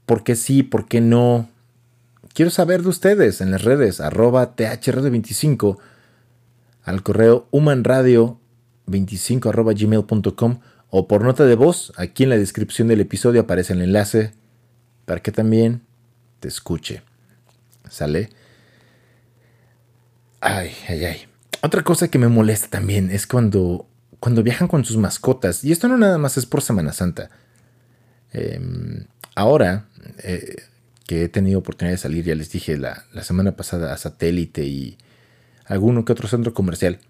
[0.07, 0.64] ¿Por qué sí?
[0.64, 1.49] ¿Por qué no?
[2.32, 5.78] Quiero saber de ustedes en las redes, arroba thrd25,
[6.82, 10.59] al correo humanradio25 arroba gmail.com
[10.97, 11.92] o por nota de voz.
[11.97, 14.32] Aquí en la descripción del episodio aparece el enlace
[15.07, 15.82] para que también
[16.38, 17.03] te escuche.
[17.90, 18.30] ¿Sale?
[20.40, 21.26] Ay, ay, ay.
[21.62, 23.88] Otra cosa que me molesta también es cuando
[24.20, 27.28] cuando viajan con sus mascotas, y esto no nada más es por Semana Santa.
[28.32, 29.88] Em, ahora
[30.22, 30.62] eh,
[31.09, 34.97] que he tenido oportunidad de salir, ya les dije la, semana pasada a satélite y
[35.66, 37.01] alguno que otro centro comercial.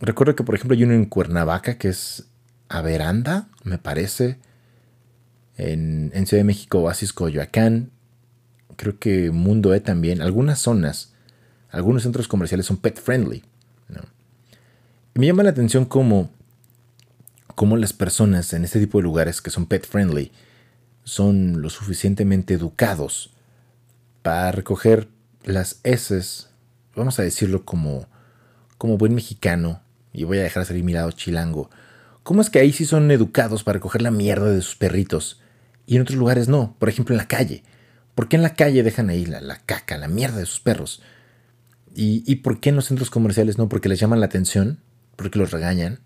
[0.00, 2.24] Recuerdo que, por ejemplo, hay uno en Cuernavaca que es
[2.68, 4.38] a Veranda, me parece.
[5.56, 7.90] En, Ciudad de México, Oasis Coyoacán.
[8.76, 10.20] Creo que Mundo E también.
[10.20, 11.12] Algunas zonas,
[11.70, 13.42] algunos centros comerciales son pet friendly.
[15.14, 16.30] me llama la atención como
[17.54, 20.30] cómo las personas en este tipo de lugares que son pet friendly
[21.04, 23.30] son lo suficientemente educados
[24.22, 25.08] para recoger
[25.44, 26.48] las heces,
[26.96, 28.08] vamos a decirlo como,
[28.76, 29.80] como buen mexicano,
[30.12, 31.70] y voy a dejar de salir mi lado chilango.
[32.26, 35.40] ¿Cómo es que ahí sí son educados para recoger la mierda de sus perritos
[35.86, 36.74] y en otros lugares no?
[36.80, 37.62] Por ejemplo, en la calle.
[38.16, 41.02] ¿Por qué en la calle dejan ahí la, la caca, la mierda de sus perros?
[41.94, 43.68] ¿Y, ¿Y por qué en los centros comerciales no?
[43.68, 44.80] Porque les llaman la atención,
[45.14, 46.00] porque los regañan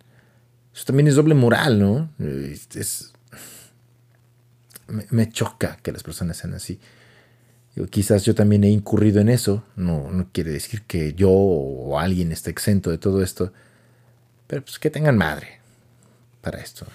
[0.75, 2.11] eso también es doble moral, ¿no?
[2.19, 3.13] Es,
[5.11, 6.79] me, choca que las personas sean así.
[7.91, 9.65] quizás yo también he incurrido en eso.
[9.77, 13.53] No, no quiere decir que yo o alguien esté exento de todo esto.
[14.47, 15.60] Pero pues que tengan madre
[16.41, 16.87] para esto.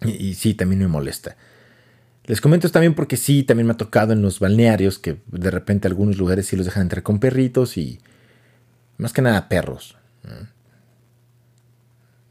[0.00, 1.36] Y, sí, también me molesta.
[2.24, 5.88] Les comento también porque sí, también me ha tocado en los balnearios que de repente
[5.88, 8.00] algunos lugares sí los dejan entrar con perritos y
[8.98, 9.96] más que nada perros.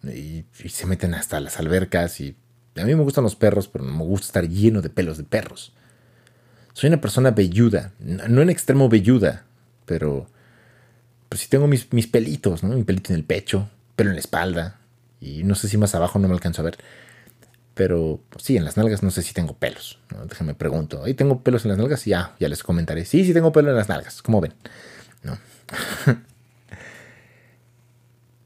[0.04, 2.38] Y, y, se meten hasta las albercas y
[2.76, 5.24] a mí me gustan los perros, pero no me gusta estar lleno de pelos de
[5.24, 5.74] perros.
[6.74, 9.46] Soy una persona velluda, no en extremo velluda,
[9.86, 10.30] pero
[11.28, 12.76] pues sí tengo mis, mis pelitos, ¿no?
[12.76, 14.77] Mi pelito en el pecho, pelo en la espalda
[15.20, 16.78] y no sé si más abajo no me alcanzo a ver.
[17.74, 20.00] Pero sí, en las nalgas no sé si tengo pelos.
[20.12, 20.26] ¿no?
[20.26, 21.04] Déjame pregunto.
[21.04, 23.06] Ahí tengo pelos en las nalgas ya, ya les comentaré.
[23.06, 24.54] Sí, sí tengo pelo en las nalgas, como ven.
[25.24, 25.38] ¿No?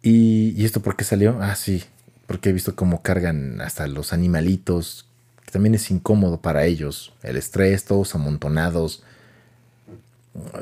[0.02, 1.38] y, ¿Y esto por qué salió?
[1.42, 1.84] Ah, sí,
[2.28, 5.08] porque he visto cómo cargan hasta los animalitos,
[5.46, 7.14] que también es incómodo para ellos.
[7.24, 9.04] El estrés, todos amontonados.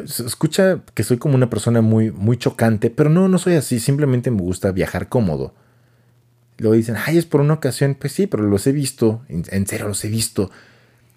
[0.03, 4.29] Escucha que soy como una persona muy, muy chocante, pero no, no soy así, simplemente
[4.29, 5.53] me gusta viajar cómodo.
[6.59, 7.95] Luego dicen, ay, es por una ocasión.
[7.95, 10.51] Pues sí, pero los he visto, en, serio los he visto.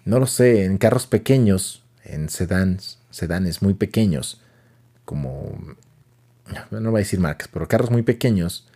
[0.05, 4.41] No lo sé, en carros pequeños, en sedans, sedanes muy pequeños,
[5.05, 5.57] como,
[6.71, 8.67] no voy a decir marcas, pero carros muy pequeños,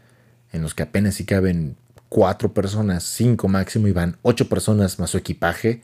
[0.54, 1.76] en los que apenas si caben
[2.08, 5.82] cuatro personas, cinco máximo, y van ocho personas más su equipaje.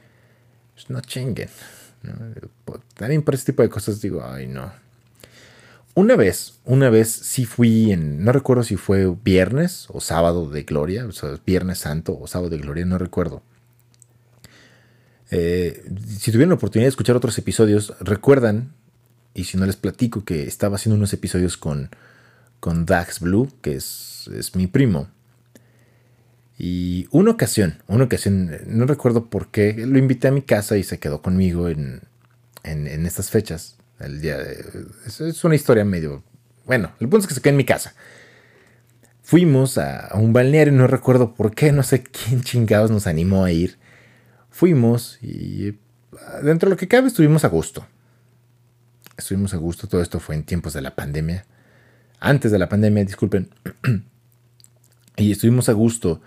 [0.73, 1.49] Pues no chinguen.
[2.95, 4.71] También por ese tipo de cosas digo, ay no,
[5.95, 10.63] una vez, una vez sí fui en, no recuerdo si fue viernes o sábado de
[10.63, 13.43] gloria, o sea, viernes santo o sábado de gloria, no recuerdo.
[15.29, 18.73] Eh, si tuvieron la oportunidad de escuchar otros episodios, recuerdan,
[19.35, 21.89] y si no les platico, que estaba haciendo unos episodios con,
[22.59, 25.09] con Dax Blue, que es, es mi primo.
[26.57, 30.83] Y una ocasión, una ocasión, no recuerdo por qué, lo invité a mi casa y
[30.83, 32.01] se quedó conmigo en,
[32.63, 34.37] en, en estas fechas el día
[35.05, 36.23] es, una historia medio...
[36.65, 37.93] Bueno, el punto es que se quedó en mi casa.
[39.21, 43.51] Fuimos a, un balneario, no recuerdo por qué, no sé quién chingados nos animó a
[43.51, 43.77] ir.
[44.49, 45.77] Fuimos y
[46.41, 47.85] dentro de lo que cabe estuvimos a gusto.
[49.17, 51.45] Estuvimos a gusto, todo esto fue en tiempos de la pandemia.
[52.19, 53.49] Antes de la pandemia, disculpen.
[55.17, 56.21] y estuvimos a gusto.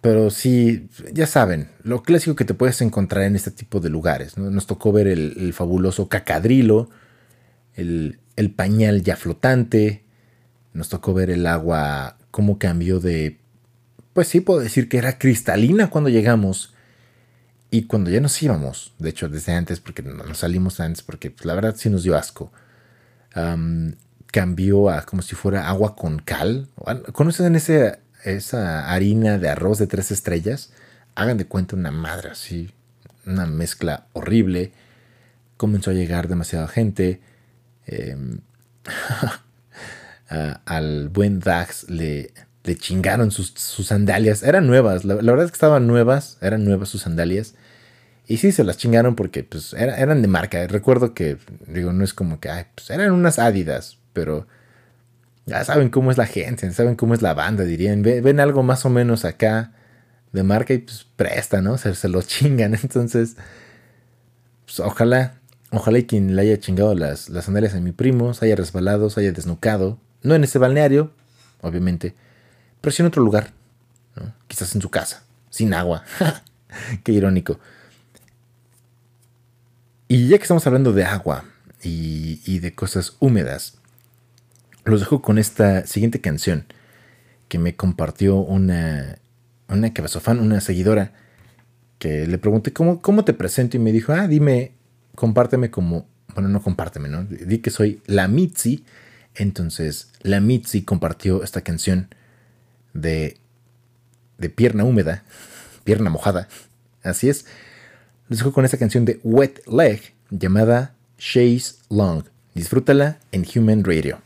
[0.00, 4.36] Pero sí, ya saben, lo clásico que te puedes encontrar en este tipo de lugares.
[4.36, 6.90] Nos tocó ver el, fabuloso cacadrilo,
[7.74, 8.18] el,
[8.54, 10.04] pañal ya flotante,
[10.72, 13.40] nos tocó ver el agua cómo cambió de...
[14.12, 16.74] Pues sí, puedo decir que era cristalina cuando llegamos.
[17.70, 21.44] Y cuando ya nos íbamos, de hecho desde antes, porque nos salimos antes, porque pues,
[21.46, 22.52] la verdad sí nos dio asco,
[24.26, 26.68] cambió a como si fuera agua con cal.
[27.12, 30.70] ¿Conocen ese esa harina de arroz de tres estrellas,
[31.14, 32.70] hagan de cuenta una madre así,
[33.24, 34.72] una mezcla horrible.
[35.56, 37.20] Comenzó a llegar demasiada gente.
[37.86, 38.40] Em,
[40.64, 42.32] al buen Dax le,
[42.78, 44.42] chingaron sus, sandalias.
[44.42, 47.54] Eran nuevas, la, verdad es que estaban nuevas, eran nuevas sus sandalias.
[48.26, 50.66] Y sí, se las chingaron porque pues, eran de marca.
[50.66, 54.48] Recuerdo que, digo, no es como que, pues eran unas ádidas, pero
[55.46, 58.02] ya saben cómo es la gente, saben cómo es la banda, dirían.
[58.02, 59.72] Ven, algo más o menos acá
[60.32, 61.78] de marca y pues presta, ¿no?
[61.78, 62.74] Se, lo chingan.
[62.82, 63.36] Entonces,
[64.64, 65.38] pues ojalá,
[65.70, 69.08] ojalá y quien le haya chingado las, las sandalias a mi primo, se haya resbalado,
[69.08, 70.00] se haya desnucado.
[70.22, 71.12] No en ese balneario,
[71.60, 72.16] obviamente,
[72.80, 73.52] pero sí en otro lugar.
[74.48, 76.02] Quizás en su casa, sin agua.
[77.04, 77.60] Qué irónico.
[80.08, 81.44] Y ya que estamos hablando de agua
[81.82, 83.78] y, y de cosas húmedas,
[84.86, 86.64] los dejo con esta siguiente canción
[87.48, 89.18] que me compartió una,
[89.68, 91.12] una fan, una seguidora,
[91.98, 94.72] que le pregunté ¿cómo, cómo te presento y me dijo, ah, dime,
[95.14, 97.24] compárteme como, bueno, no compárteme, ¿no?
[97.24, 98.84] Di que soy la Mitzi.
[99.34, 102.08] Entonces, la Mitzi compartió esta canción
[102.94, 103.36] de,
[104.38, 105.24] de pierna húmeda,
[105.84, 106.48] pierna mojada.
[107.02, 107.46] Así es.
[108.28, 112.24] Les dejo con esta canción de Wet Leg llamada Chase Long.
[112.54, 114.25] Disfrútala en Human Radio.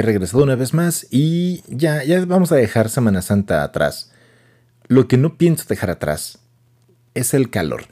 [0.00, 4.10] He regresado una vez más y ya, ya vamos a dejar Semana Santa atrás.
[4.88, 6.38] Lo que no pienso dejar atrás
[7.12, 7.82] es el calor.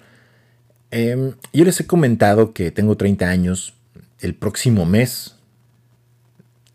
[0.90, 3.74] Em, yo les he comentado que tengo 30 años.
[4.20, 5.36] El próximo mes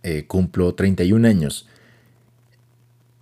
[0.04, 1.68] eh, cumplo 31 años.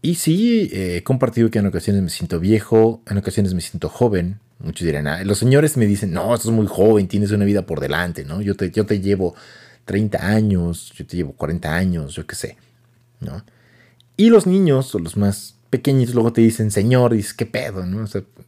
[0.02, 3.88] Y sí, eh, he compartido que en ocasiones me siento viejo, en ocasiones me siento
[3.88, 4.42] joven.
[4.60, 7.80] Muchos dirán, "Ah", los señores me dicen, no, estás muy joven, tienes una vida por
[7.80, 8.42] delante, ¿no?
[8.42, 9.34] Yo te, yo te llevo
[9.86, 12.58] 30 años, yo te llevo 40 años, yo qué sé,
[13.20, 13.44] ¿no?
[14.18, 18.06] Y los niños, o los más pequeñitos, luego te dicen, señor, dices, ¿qué pedo, no?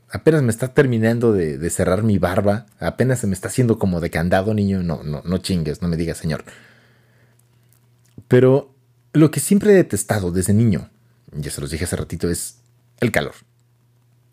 [0.09, 3.99] Apenas me está terminando de, de cerrar mi barba, apenas se me está haciendo como
[4.01, 6.43] de candado, niño, no, no, no chingues, no me digas, señor.
[8.27, 8.73] Pero
[9.13, 10.89] lo que siempre he detestado desde niño,
[11.31, 12.57] ya se los dije hace ratito, es
[12.99, 13.33] el calor.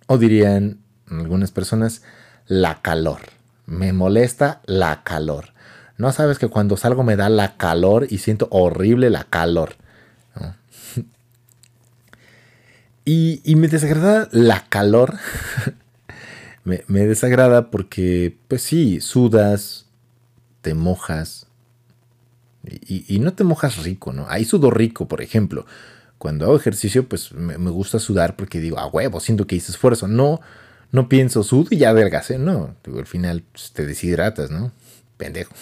[0.06, 2.02] O dirían algunas personas,
[2.46, 3.20] la calor.
[3.66, 5.52] Me molesta la calor.
[6.00, 9.76] No sabes que cuando salgo me da la calor y siento horrible la calor.
[13.04, 15.18] Y, y me desagrada la calor.
[16.64, 19.86] me, me desagrada porque, pues sí, sudas,
[20.62, 21.48] te mojas.
[22.64, 24.26] Y, y no te mojas rico, ¿no?
[24.30, 25.66] Hay sudor rico, por ejemplo.
[26.16, 29.72] Cuando hago ejercicio, pues me, me gusta sudar porque digo, a huevo, siento que hice
[29.72, 30.08] esfuerzo.
[30.08, 30.40] No,
[30.92, 32.38] no pienso, sudo y ya adelgacé.
[32.38, 34.72] No, digo, al final pues, te deshidratas, ¿no?
[35.18, 35.52] Pendejo.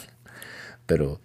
[0.89, 1.21] Pero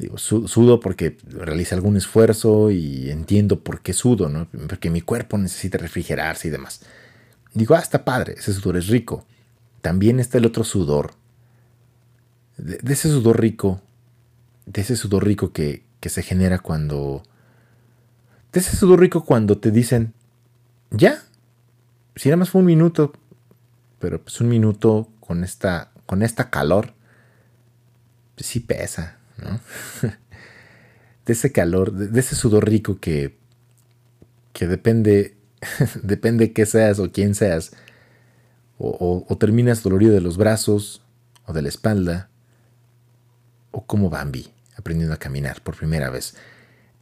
[0.00, 4.48] digo, su- sudo porque realicé algún esfuerzo y entiendo por qué sudo, ¿no?
[4.68, 6.80] Porque mi cuerpo necesita refrigerarse y demás.
[7.52, 9.24] Digo, ah, está padre, ese sudor es rico.
[9.82, 11.12] También está el otro sudor.
[12.56, 13.80] De, de ese sudor rico,
[14.66, 17.22] de ese sudor rico que, que se genera cuando...
[18.52, 20.14] De ese sudor rico cuando te dicen,
[20.90, 21.22] ya,
[22.16, 23.12] si nada más fue un minuto,
[23.98, 26.94] pero pues un minuto con esta, con esta calor,
[28.36, 29.60] sí pesa, ¿no?
[31.26, 33.38] de ese calor, de, ese sudor rico que,
[34.52, 35.36] que depende,
[36.02, 37.72] depende qué seas o quién seas,
[38.78, 41.02] o, o- o terminas dolorido de los brazos
[41.46, 42.28] o de la espalda,
[43.70, 46.34] o como Bambi, aprendiendo a caminar por primera vez.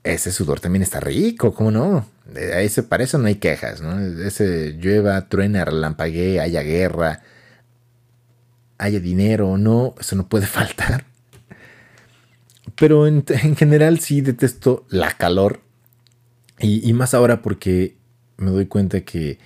[0.05, 2.07] Ese sudor también está rico, ¿cómo no?
[2.37, 4.01] A ese, para eso no hay quejas, ¿no?
[4.01, 7.23] Ese llueva, truena, relampaguee, haya guerra,
[8.79, 11.07] haya dinero o no, eso no puede faltar.
[12.77, 15.61] Pero en, en general sí detesto la calor.
[16.59, 17.97] Y, y más ahora porque
[18.37, 19.39] me doy cuenta que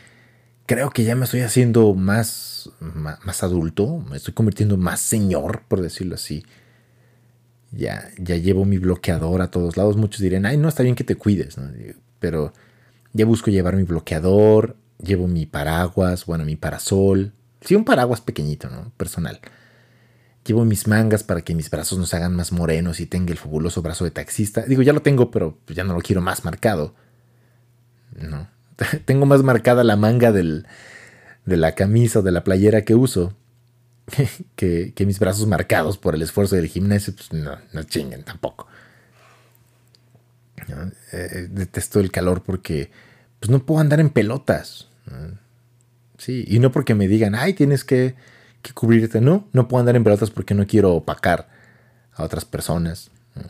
[0.66, 5.80] creo que ya me estoy haciendo más, más, adulto, me estoy convirtiendo más señor, por
[5.80, 6.44] decirlo así.
[7.70, 9.96] Ya, ya llevo mi bloqueador a todos lados.
[9.96, 11.70] Muchos dirán, ay, no, está bien que te cuides, ¿no?
[12.18, 12.52] Pero
[13.12, 17.32] ya busco llevar mi bloqueador, llevo mi paraguas, bueno, mi parasol.
[17.60, 18.92] Sí, un paraguas pequeñito, ¿no?
[18.96, 19.40] Personal.
[20.46, 23.38] Llevo mis mangas para que mis brazos no se hagan más morenos y tenga el
[23.38, 24.62] fabuloso brazo de taxista.
[24.62, 26.94] Digo, ya lo tengo, pero ya no lo quiero más marcado.
[28.16, 28.48] No.
[29.04, 30.66] tengo más marcada la manga del,
[31.44, 33.34] de la camisa o de la playera que uso.
[34.56, 38.68] que, que mis brazos marcados por el esfuerzo del gimnasio, pues no, no chinguen tampoco.
[40.68, 40.92] ¿no?
[41.12, 42.90] Eh, detesto el calor porque
[43.40, 44.88] pues no puedo andar en pelotas.
[46.18, 48.14] Sí, y no porque me digan, ay, tienes que,
[48.66, 49.20] que cubrirte.
[49.20, 51.48] No, no puedo andar en pelotas porque no quiero opacar
[52.12, 53.10] a otras personas.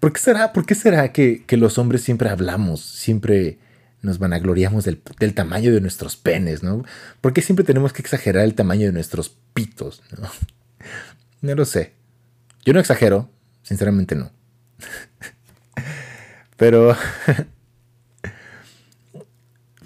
[0.00, 3.58] ¿Por qué será, por qué será que, que los hombres siempre hablamos, siempre
[4.02, 6.84] nos vanagloriamos del, del tamaño de nuestros penes, ¿no?
[7.20, 10.28] ¿Por qué siempre tenemos que exagerar el tamaño de nuestros pitos, ¿no?
[11.42, 11.92] No lo sé.
[12.64, 13.30] Yo no exagero,
[13.62, 14.32] sinceramente no.
[16.56, 16.96] Pero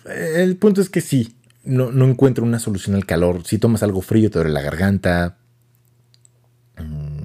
[0.07, 1.37] el punto es que sí,
[1.71, 3.43] no, no encuentro una solución al calor.
[3.47, 5.39] Si tomas algo frío te duele la garganta.
[6.77, 7.23] Mm,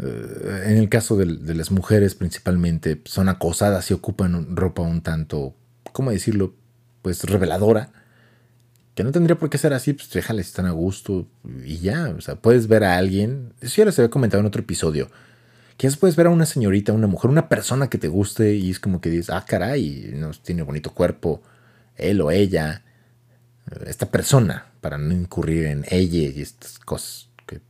[0.00, 5.54] eh, En el caso de, las mujeres principalmente, son acosadas y ocupan ropa un tanto,
[5.92, 6.54] ¿cómo decirlo?
[7.02, 7.92] Pues reveladora.
[8.94, 11.28] Que no tendría por qué ser así, pues déjales, están a gusto
[11.64, 12.10] y ya.
[12.18, 15.08] O sea, puedes ver a alguien, eso ya les había comentado en otro episodio,
[15.76, 18.70] que ya puedes ver a una señorita, una mujer, una persona que te guste y
[18.70, 21.42] es como que dices, ah, caray, no, tiene bonito cuerpo,
[22.00, 22.82] él o ella,
[23.86, 27.60] esta persona, para no incurrir en ella y estas cosas que...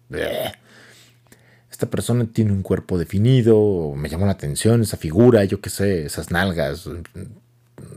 [1.71, 6.05] Esta persona tiene un cuerpo definido, me llamó la atención esa figura, yo qué sé,
[6.05, 6.87] esas nalgas,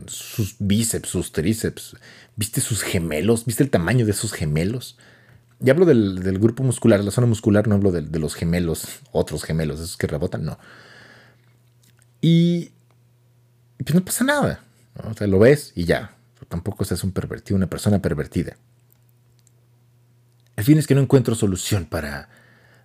[0.06, 1.96] sus bíceps, sus tríceps,
[2.36, 3.44] ¿viste sus gemelos?
[3.44, 4.96] ¿Viste el tamaño de esos gemelos?
[5.62, 9.80] Y hablo del, grupo muscular, la zona muscular, no hablo de, los gemelos, otros gemelos,
[9.80, 10.58] esos que rebotan, no.
[12.20, 12.70] Y
[13.78, 14.64] pues no pasa nada,
[15.02, 16.16] o sea, lo ves y ya.
[16.48, 18.56] Tampoco seas un pervertido, una persona pervertida.
[20.56, 22.28] El fin es que no encuentro solución para,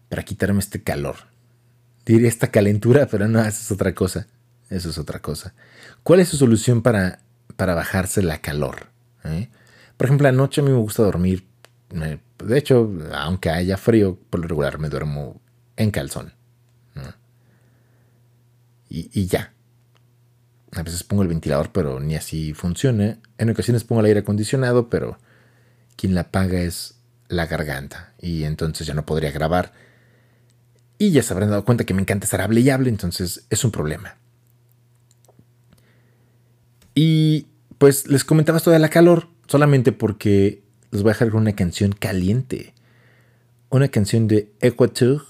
[0.09, 1.15] para quitarme este calor.
[2.05, 4.27] Diría esta calentura, pero no, eso es otra cosa.
[4.69, 5.53] Eso es otra cosa.
[6.03, 7.19] ¿Cuál es su solución para,
[7.55, 8.87] para bajarse la calor?
[9.23, 9.49] ¿Eh?
[9.97, 11.45] Por ejemplo, anoche a mí me gusta dormir.
[11.89, 15.41] de hecho, aunque haya frío, por lo regular me duermo
[15.75, 16.33] en calzón.
[18.91, 19.53] y ya.
[20.73, 23.17] A veces pongo el ventilador, pero ni así funciona.
[23.37, 25.17] En ocasiones pongo el aire acondicionado, pero
[25.95, 26.95] quien la apaga es
[27.27, 28.13] la garganta.
[28.19, 29.73] Y entonces ya no podría grabar.
[30.97, 33.63] Y ya se habrán dado cuenta que me encanta estar hable y hable, entonces es
[33.63, 34.17] un problema.
[36.93, 37.47] Y
[37.77, 41.55] pues les comentaba esto de la calor, solamente porque les voy a dejar con una
[41.55, 42.73] canción caliente.
[43.69, 45.21] Una canción de Equateur.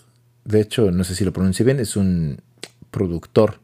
[0.45, 2.41] De hecho, no sé si lo pronuncie bien, es un
[2.89, 3.59] productor.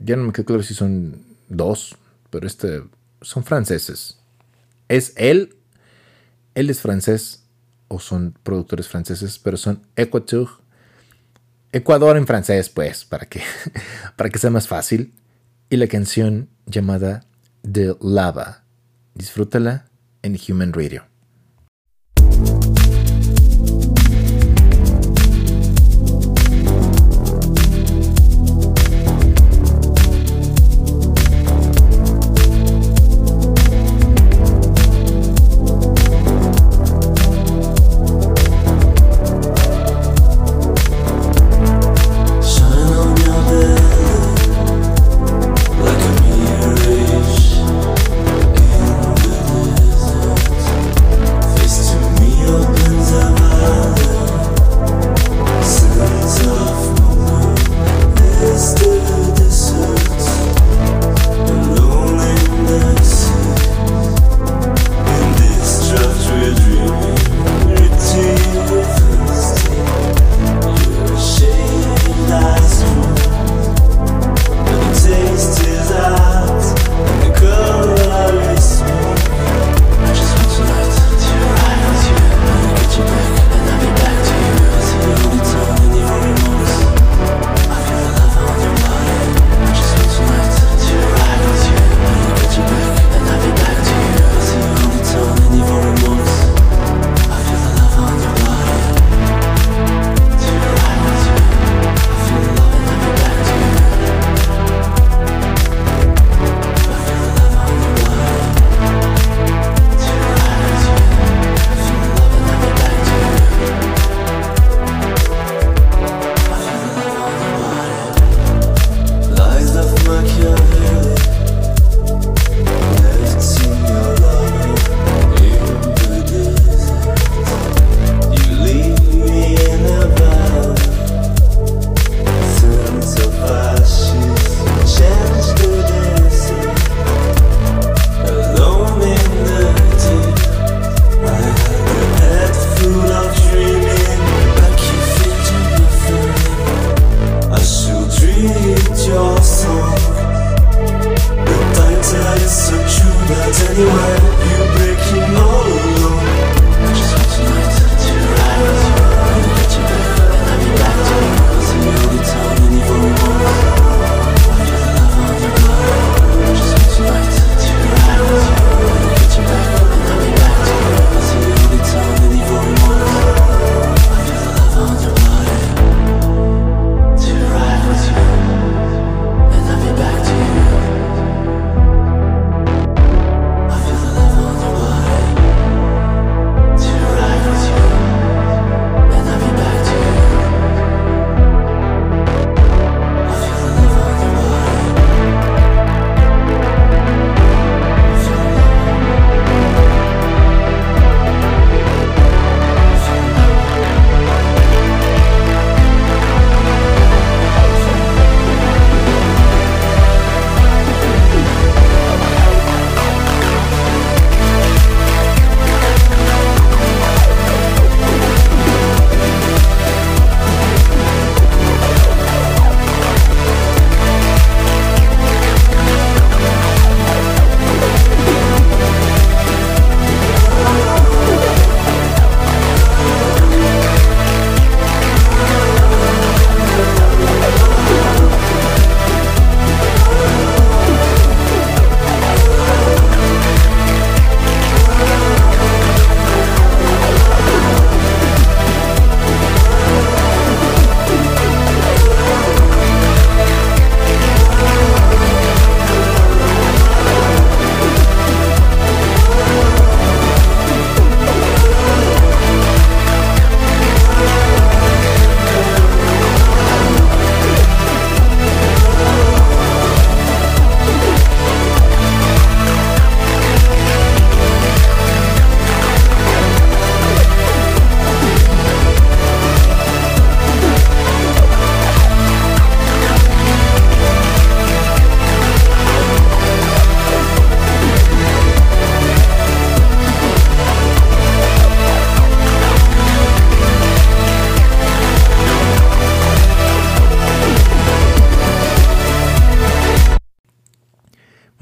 [0.00, 1.96] Ya no me quedo claro si son dos,
[2.30, 2.82] pero este
[3.20, 4.18] son franceses.
[4.88, 5.56] Es él,
[6.54, 7.44] él es francés,
[7.88, 10.48] o son productores franceses, pero son Equateur.
[11.72, 13.42] Ecuador en francés, pues, para que,
[14.16, 15.14] para que sea más fácil.
[15.70, 17.26] Y la canción llamada
[17.70, 18.64] The Lava.
[19.14, 19.86] Disfrútala
[20.22, 21.07] en Human Radio.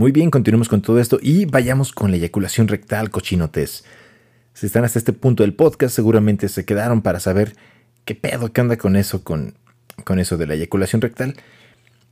[0.07, 3.85] Muy bien, continuemos con todo esto y vayamos con la eyaculación rectal cochinotes.
[4.55, 7.57] Si están hasta este punto del podcast, seguramente se quedaron para saber
[8.05, 9.55] qué pedo, qué anda con eso, con,
[10.05, 11.35] con eso de la eyaculación rectal.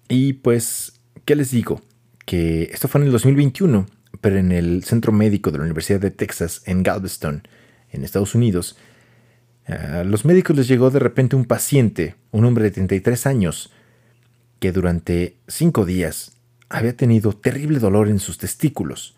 [0.08, 1.82] Y pues, ¿qué les digo?
[2.26, 3.86] Que esto fue en el 2021,
[4.20, 7.46] pero en el Centro Médico de la Universidad de Texas, en Galveston,
[7.92, 8.76] en Estados Unidos,
[9.68, 13.72] a los médicos les llegó de repente un paciente, un hombre de 33 años,
[14.58, 16.33] que durante cinco días
[16.74, 19.14] había tenido terrible dolor en sus testículos.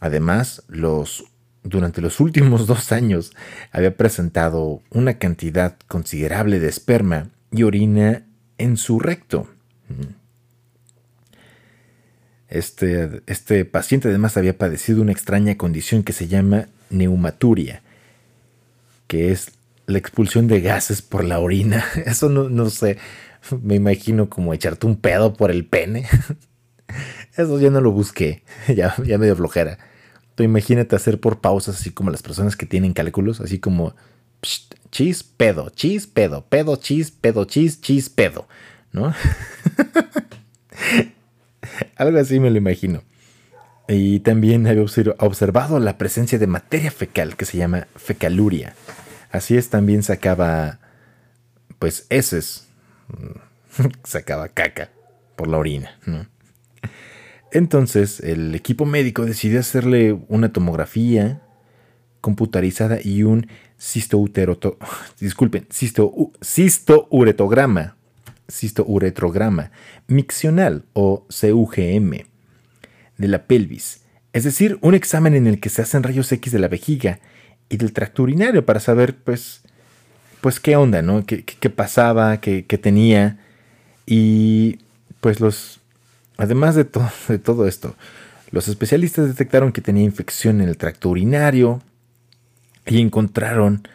[0.00, 1.24] Además, los,
[1.64, 3.32] durante los últimos dos años
[3.72, 8.22] había presentado una cantidad considerable de esperma y orina
[8.56, 9.48] en su recto.
[12.48, 17.82] Este, este paciente además había padecido una extraña condición que se llama neumaturia,
[19.06, 19.52] que es
[19.86, 21.84] la expulsión de gases por la orina.
[22.06, 22.98] Eso no, no sé,
[23.62, 26.06] me imagino como echarte un pedo por el pene.
[27.36, 28.42] Eso ya no lo busqué,
[28.74, 29.78] ya, ya me dio flojera.
[30.34, 33.94] Tú imagínate hacer por pausas así como las personas que tienen cálculos, así como
[34.40, 38.46] pst, chis, pedo, chis, pedo, pedo, chis, pedo, chis, chis, pedo,
[38.92, 39.12] ¿no?
[41.96, 43.02] Algo así me lo imagino.
[43.88, 48.74] Y también había observ- observado la presencia de materia fecal que se llama fecaluria.
[49.32, 50.78] Así es, también sacaba,
[51.78, 52.67] pues, heces,
[54.04, 54.90] sacaba caca
[55.36, 56.26] por la orina, ¿no?
[57.50, 61.42] Entonces, el equipo médico decidió hacerle una tomografía
[62.20, 63.46] computarizada y un
[63.80, 64.76] cistouteroto,
[65.20, 67.96] disculpen, cisto, cistouretograma,
[68.50, 69.70] cistouretrograma
[70.08, 72.10] miccional o CUGM
[73.16, 74.02] de la pelvis,
[74.32, 77.20] es decir, un examen en el que se hacen rayos X de la vejiga
[77.68, 79.62] y del tracto urinario para saber, pues,
[80.40, 81.24] pues qué onda, ¿no?
[81.26, 82.40] ¿Qué, qué- pasaba?
[82.40, 83.38] ¿Qué, qué tenía?
[84.06, 84.78] Y
[85.20, 85.80] pues los,
[86.36, 86.86] además de,
[87.28, 87.96] de todo esto,
[88.50, 91.82] los especialistas detectaron que tenía infección en el tracto urinario
[92.86, 93.86] y encontraron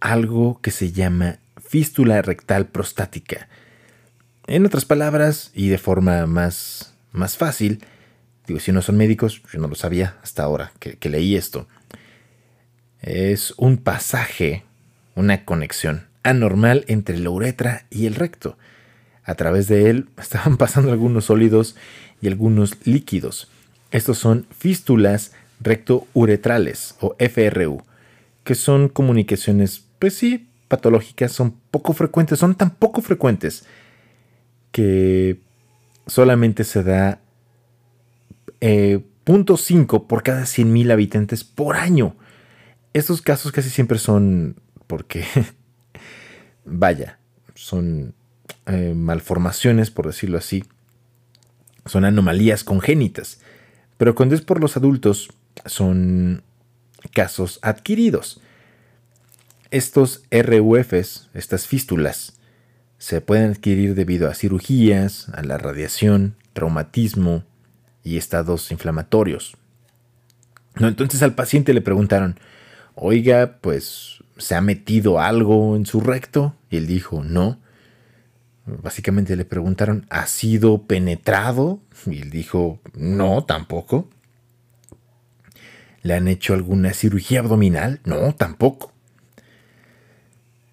[0.00, 3.48] algo que se llama fístula rectal prostática.
[4.46, 7.84] En otras palabras, y de forma más, más fácil,
[8.46, 11.68] digo, si no son médicos, yo no lo sabía hasta ahora que leí esto,
[13.00, 14.64] es un pasaje,
[15.18, 18.56] una conexión anormal entre la uretra y el recto.
[19.24, 21.76] A través de él estaban pasando algunos sólidos
[22.20, 23.50] y algunos líquidos.
[23.90, 27.82] Estos son fístulas rectouretrales o FRU,
[28.44, 33.64] que son comunicaciones, pues sí, patológicas, son poco frecuentes, son tan poco frecuentes
[34.70, 35.40] que
[36.06, 37.20] solamente se da
[38.60, 42.16] eh, 0.5 por cada 100.000 habitantes por año.
[42.94, 44.56] Estos casos casi siempre son
[44.88, 45.24] porque,
[46.64, 47.20] vaya,
[47.54, 48.14] son
[48.66, 50.64] eh, malformaciones, por decirlo así,
[51.86, 53.40] son anomalías congénitas.
[53.96, 55.28] Pero cuando es por los adultos,
[55.64, 56.42] son
[57.12, 58.40] casos adquiridos.
[59.70, 62.38] Estos RUFs, estas fístulas,
[62.98, 67.44] se pueden adquirir debido a cirugías, a la radiación, traumatismo
[68.02, 69.56] y estados inflamatorios.
[70.74, 72.38] No, entonces al paciente le preguntaron,
[72.94, 76.54] oiga, pues, ¿se ha metido algo en su recto?
[76.70, 77.60] Y él dijo, no.
[78.66, 81.80] Básicamente le preguntaron, ¿ha sido penetrado?
[82.06, 84.08] Y él dijo, no, tampoco.
[86.02, 88.00] ¿Le han hecho alguna cirugía abdominal?
[88.04, 88.92] No, tampoco.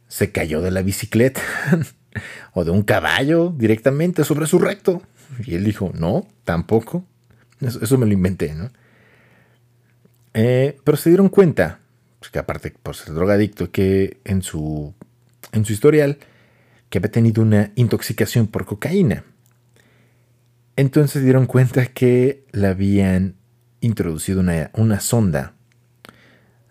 [0.08, 1.42] ¿Se cayó de la bicicleta?
[2.54, 5.02] ¿O de un caballo directamente sobre su recto?
[5.46, 7.06] Y él dijo, no, tampoco.
[7.62, 8.70] Eso, me lo inventé, ¿no?
[10.34, 11.80] Eh, pero se dieron cuenta,
[12.26, 14.94] pues, que aparte por ser drogadicto, que en su,
[15.52, 16.18] en su historial,
[16.90, 19.24] que había tenido una intoxicación por cocaína.
[20.76, 23.36] Entonces dieron cuenta que le habían
[23.80, 25.54] introducido una, una sonda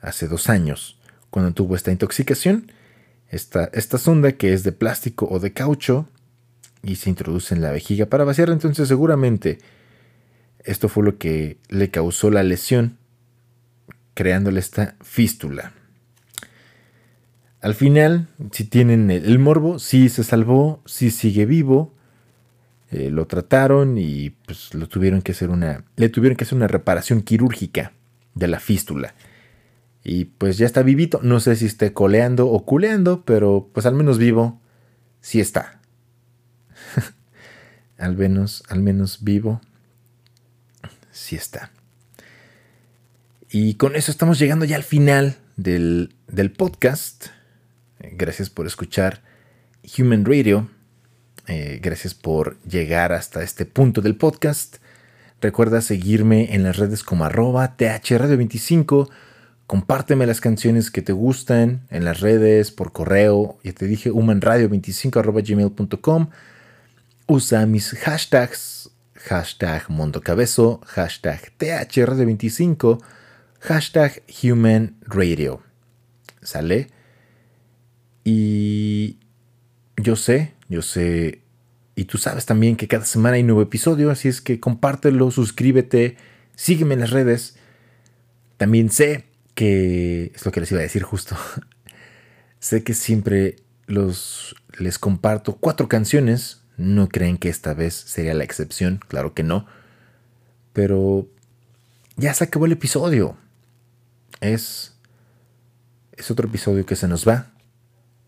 [0.01, 0.99] hace dos años,
[1.31, 2.73] cuando tuvo esta intoxicación.
[3.29, 6.09] Esta, esta sonda que es de plástico o de caucho
[6.83, 8.51] y se introduce en la vejiga para vaciar.
[8.51, 9.59] Entonces seguramente
[10.65, 12.99] esto fue lo que le causó la lesión,
[14.15, 15.73] creándole esta fístula.
[17.61, 21.95] Al final, si tienen el, morbo, sí se salvó, sí sigue vivo.
[22.91, 25.85] eh, lo trataron y pues lo tuvieron que hacer una.
[25.97, 27.93] Le tuvieron que hacer una reparación quirúrgica
[28.35, 29.15] de la fístula.
[30.05, 31.21] Y pues ya está vivito.
[31.23, 34.61] No sé si esté coleando o culeando, pero pues al menos vivo
[35.23, 35.81] sí está.
[37.99, 39.62] al menos, al menos vivo
[41.11, 41.71] sí está.
[43.57, 47.27] Y con eso estamos llegando ya al final del, del podcast.
[48.01, 49.23] Eh, Gracias por escuchar
[49.97, 50.69] Human Radio.
[51.47, 54.79] Eh, gracias por llegar hasta este punto del podcast.
[55.41, 59.09] Recuerda seguirme en las redes como arroba thradio25.
[59.69, 63.61] Compárteme las canciones que te gustan en las redes, por correo.
[63.63, 66.29] Ya te dije, humanradio25 arroba gmail.com.
[67.29, 73.01] Usa mis hashtags, hashtag mondocabezo, hashtag thradio25,
[73.65, 75.62] hashtag human radio.
[76.43, 76.91] ¿Sale?
[78.23, 79.19] Y
[79.97, 81.41] yo sé, yo sé,
[81.97, 86.17] y tú sabes también que cada semana hay nuevo episodio, así es que compártelo, suscríbete,
[86.55, 87.57] sígueme en las redes.
[88.59, 91.37] También sé que es lo que les iba a decir justo.
[92.59, 93.57] sé que siempre
[93.87, 96.62] los les comparto cuatro canciones.
[96.77, 99.67] No creen que esta vez sería la excepción, claro que no.
[100.73, 101.29] Pero
[102.17, 103.39] ya se acabó el episodio.
[104.45, 104.93] Es
[106.13, 107.51] es otro episodio que se nos va.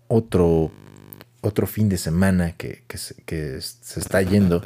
[0.08, 0.72] Otro
[1.42, 4.62] otro fin de semana que, que se, que se está yendo.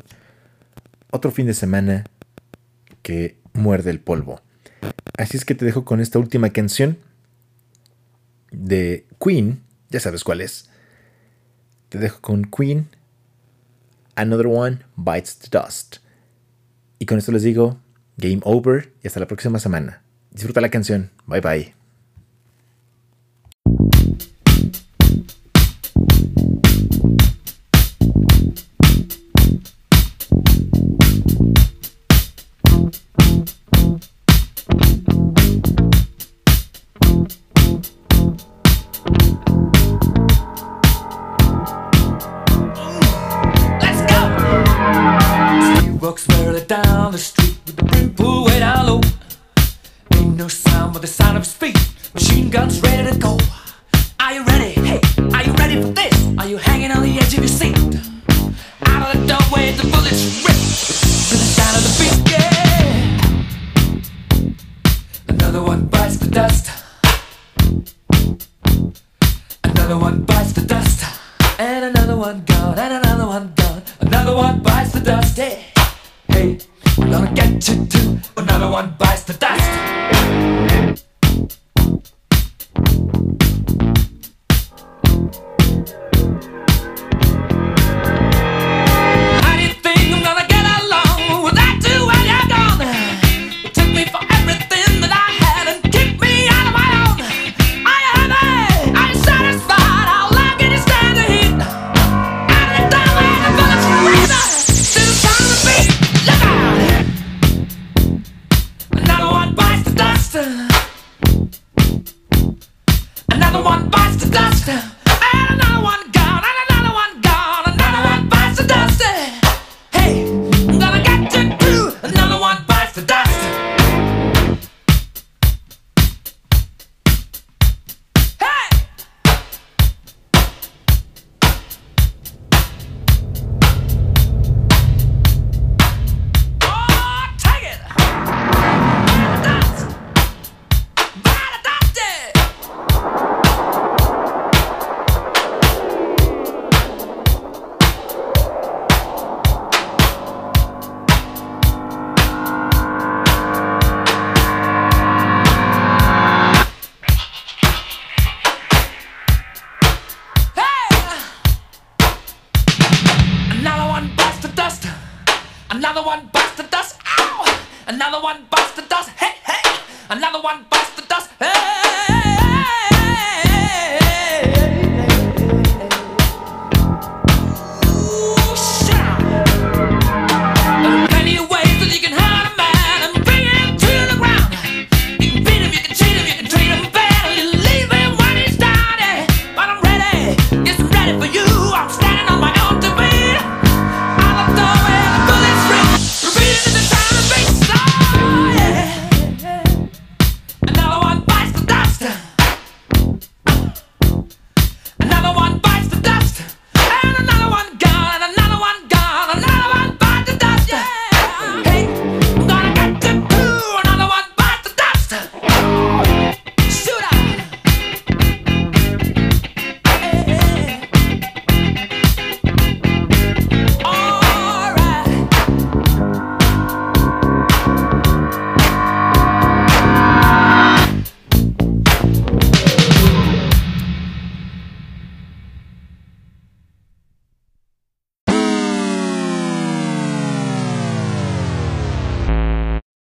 [1.11, 2.05] Otro fin de semana
[3.03, 4.41] que muerde el polvo.
[5.19, 6.99] Así es que te dejo con esta última canción
[8.53, 9.61] de Queen.
[9.89, 10.71] Ya sabes cuál es.
[11.89, 12.89] Te dejo con Queen.
[14.15, 15.97] Another One Bites the Dust.
[17.01, 17.81] Y con esto les digo,
[18.19, 20.05] game over y hasta la próxima semana.
[20.31, 21.11] Disfruta la canción.
[21.27, 21.80] Bye bye.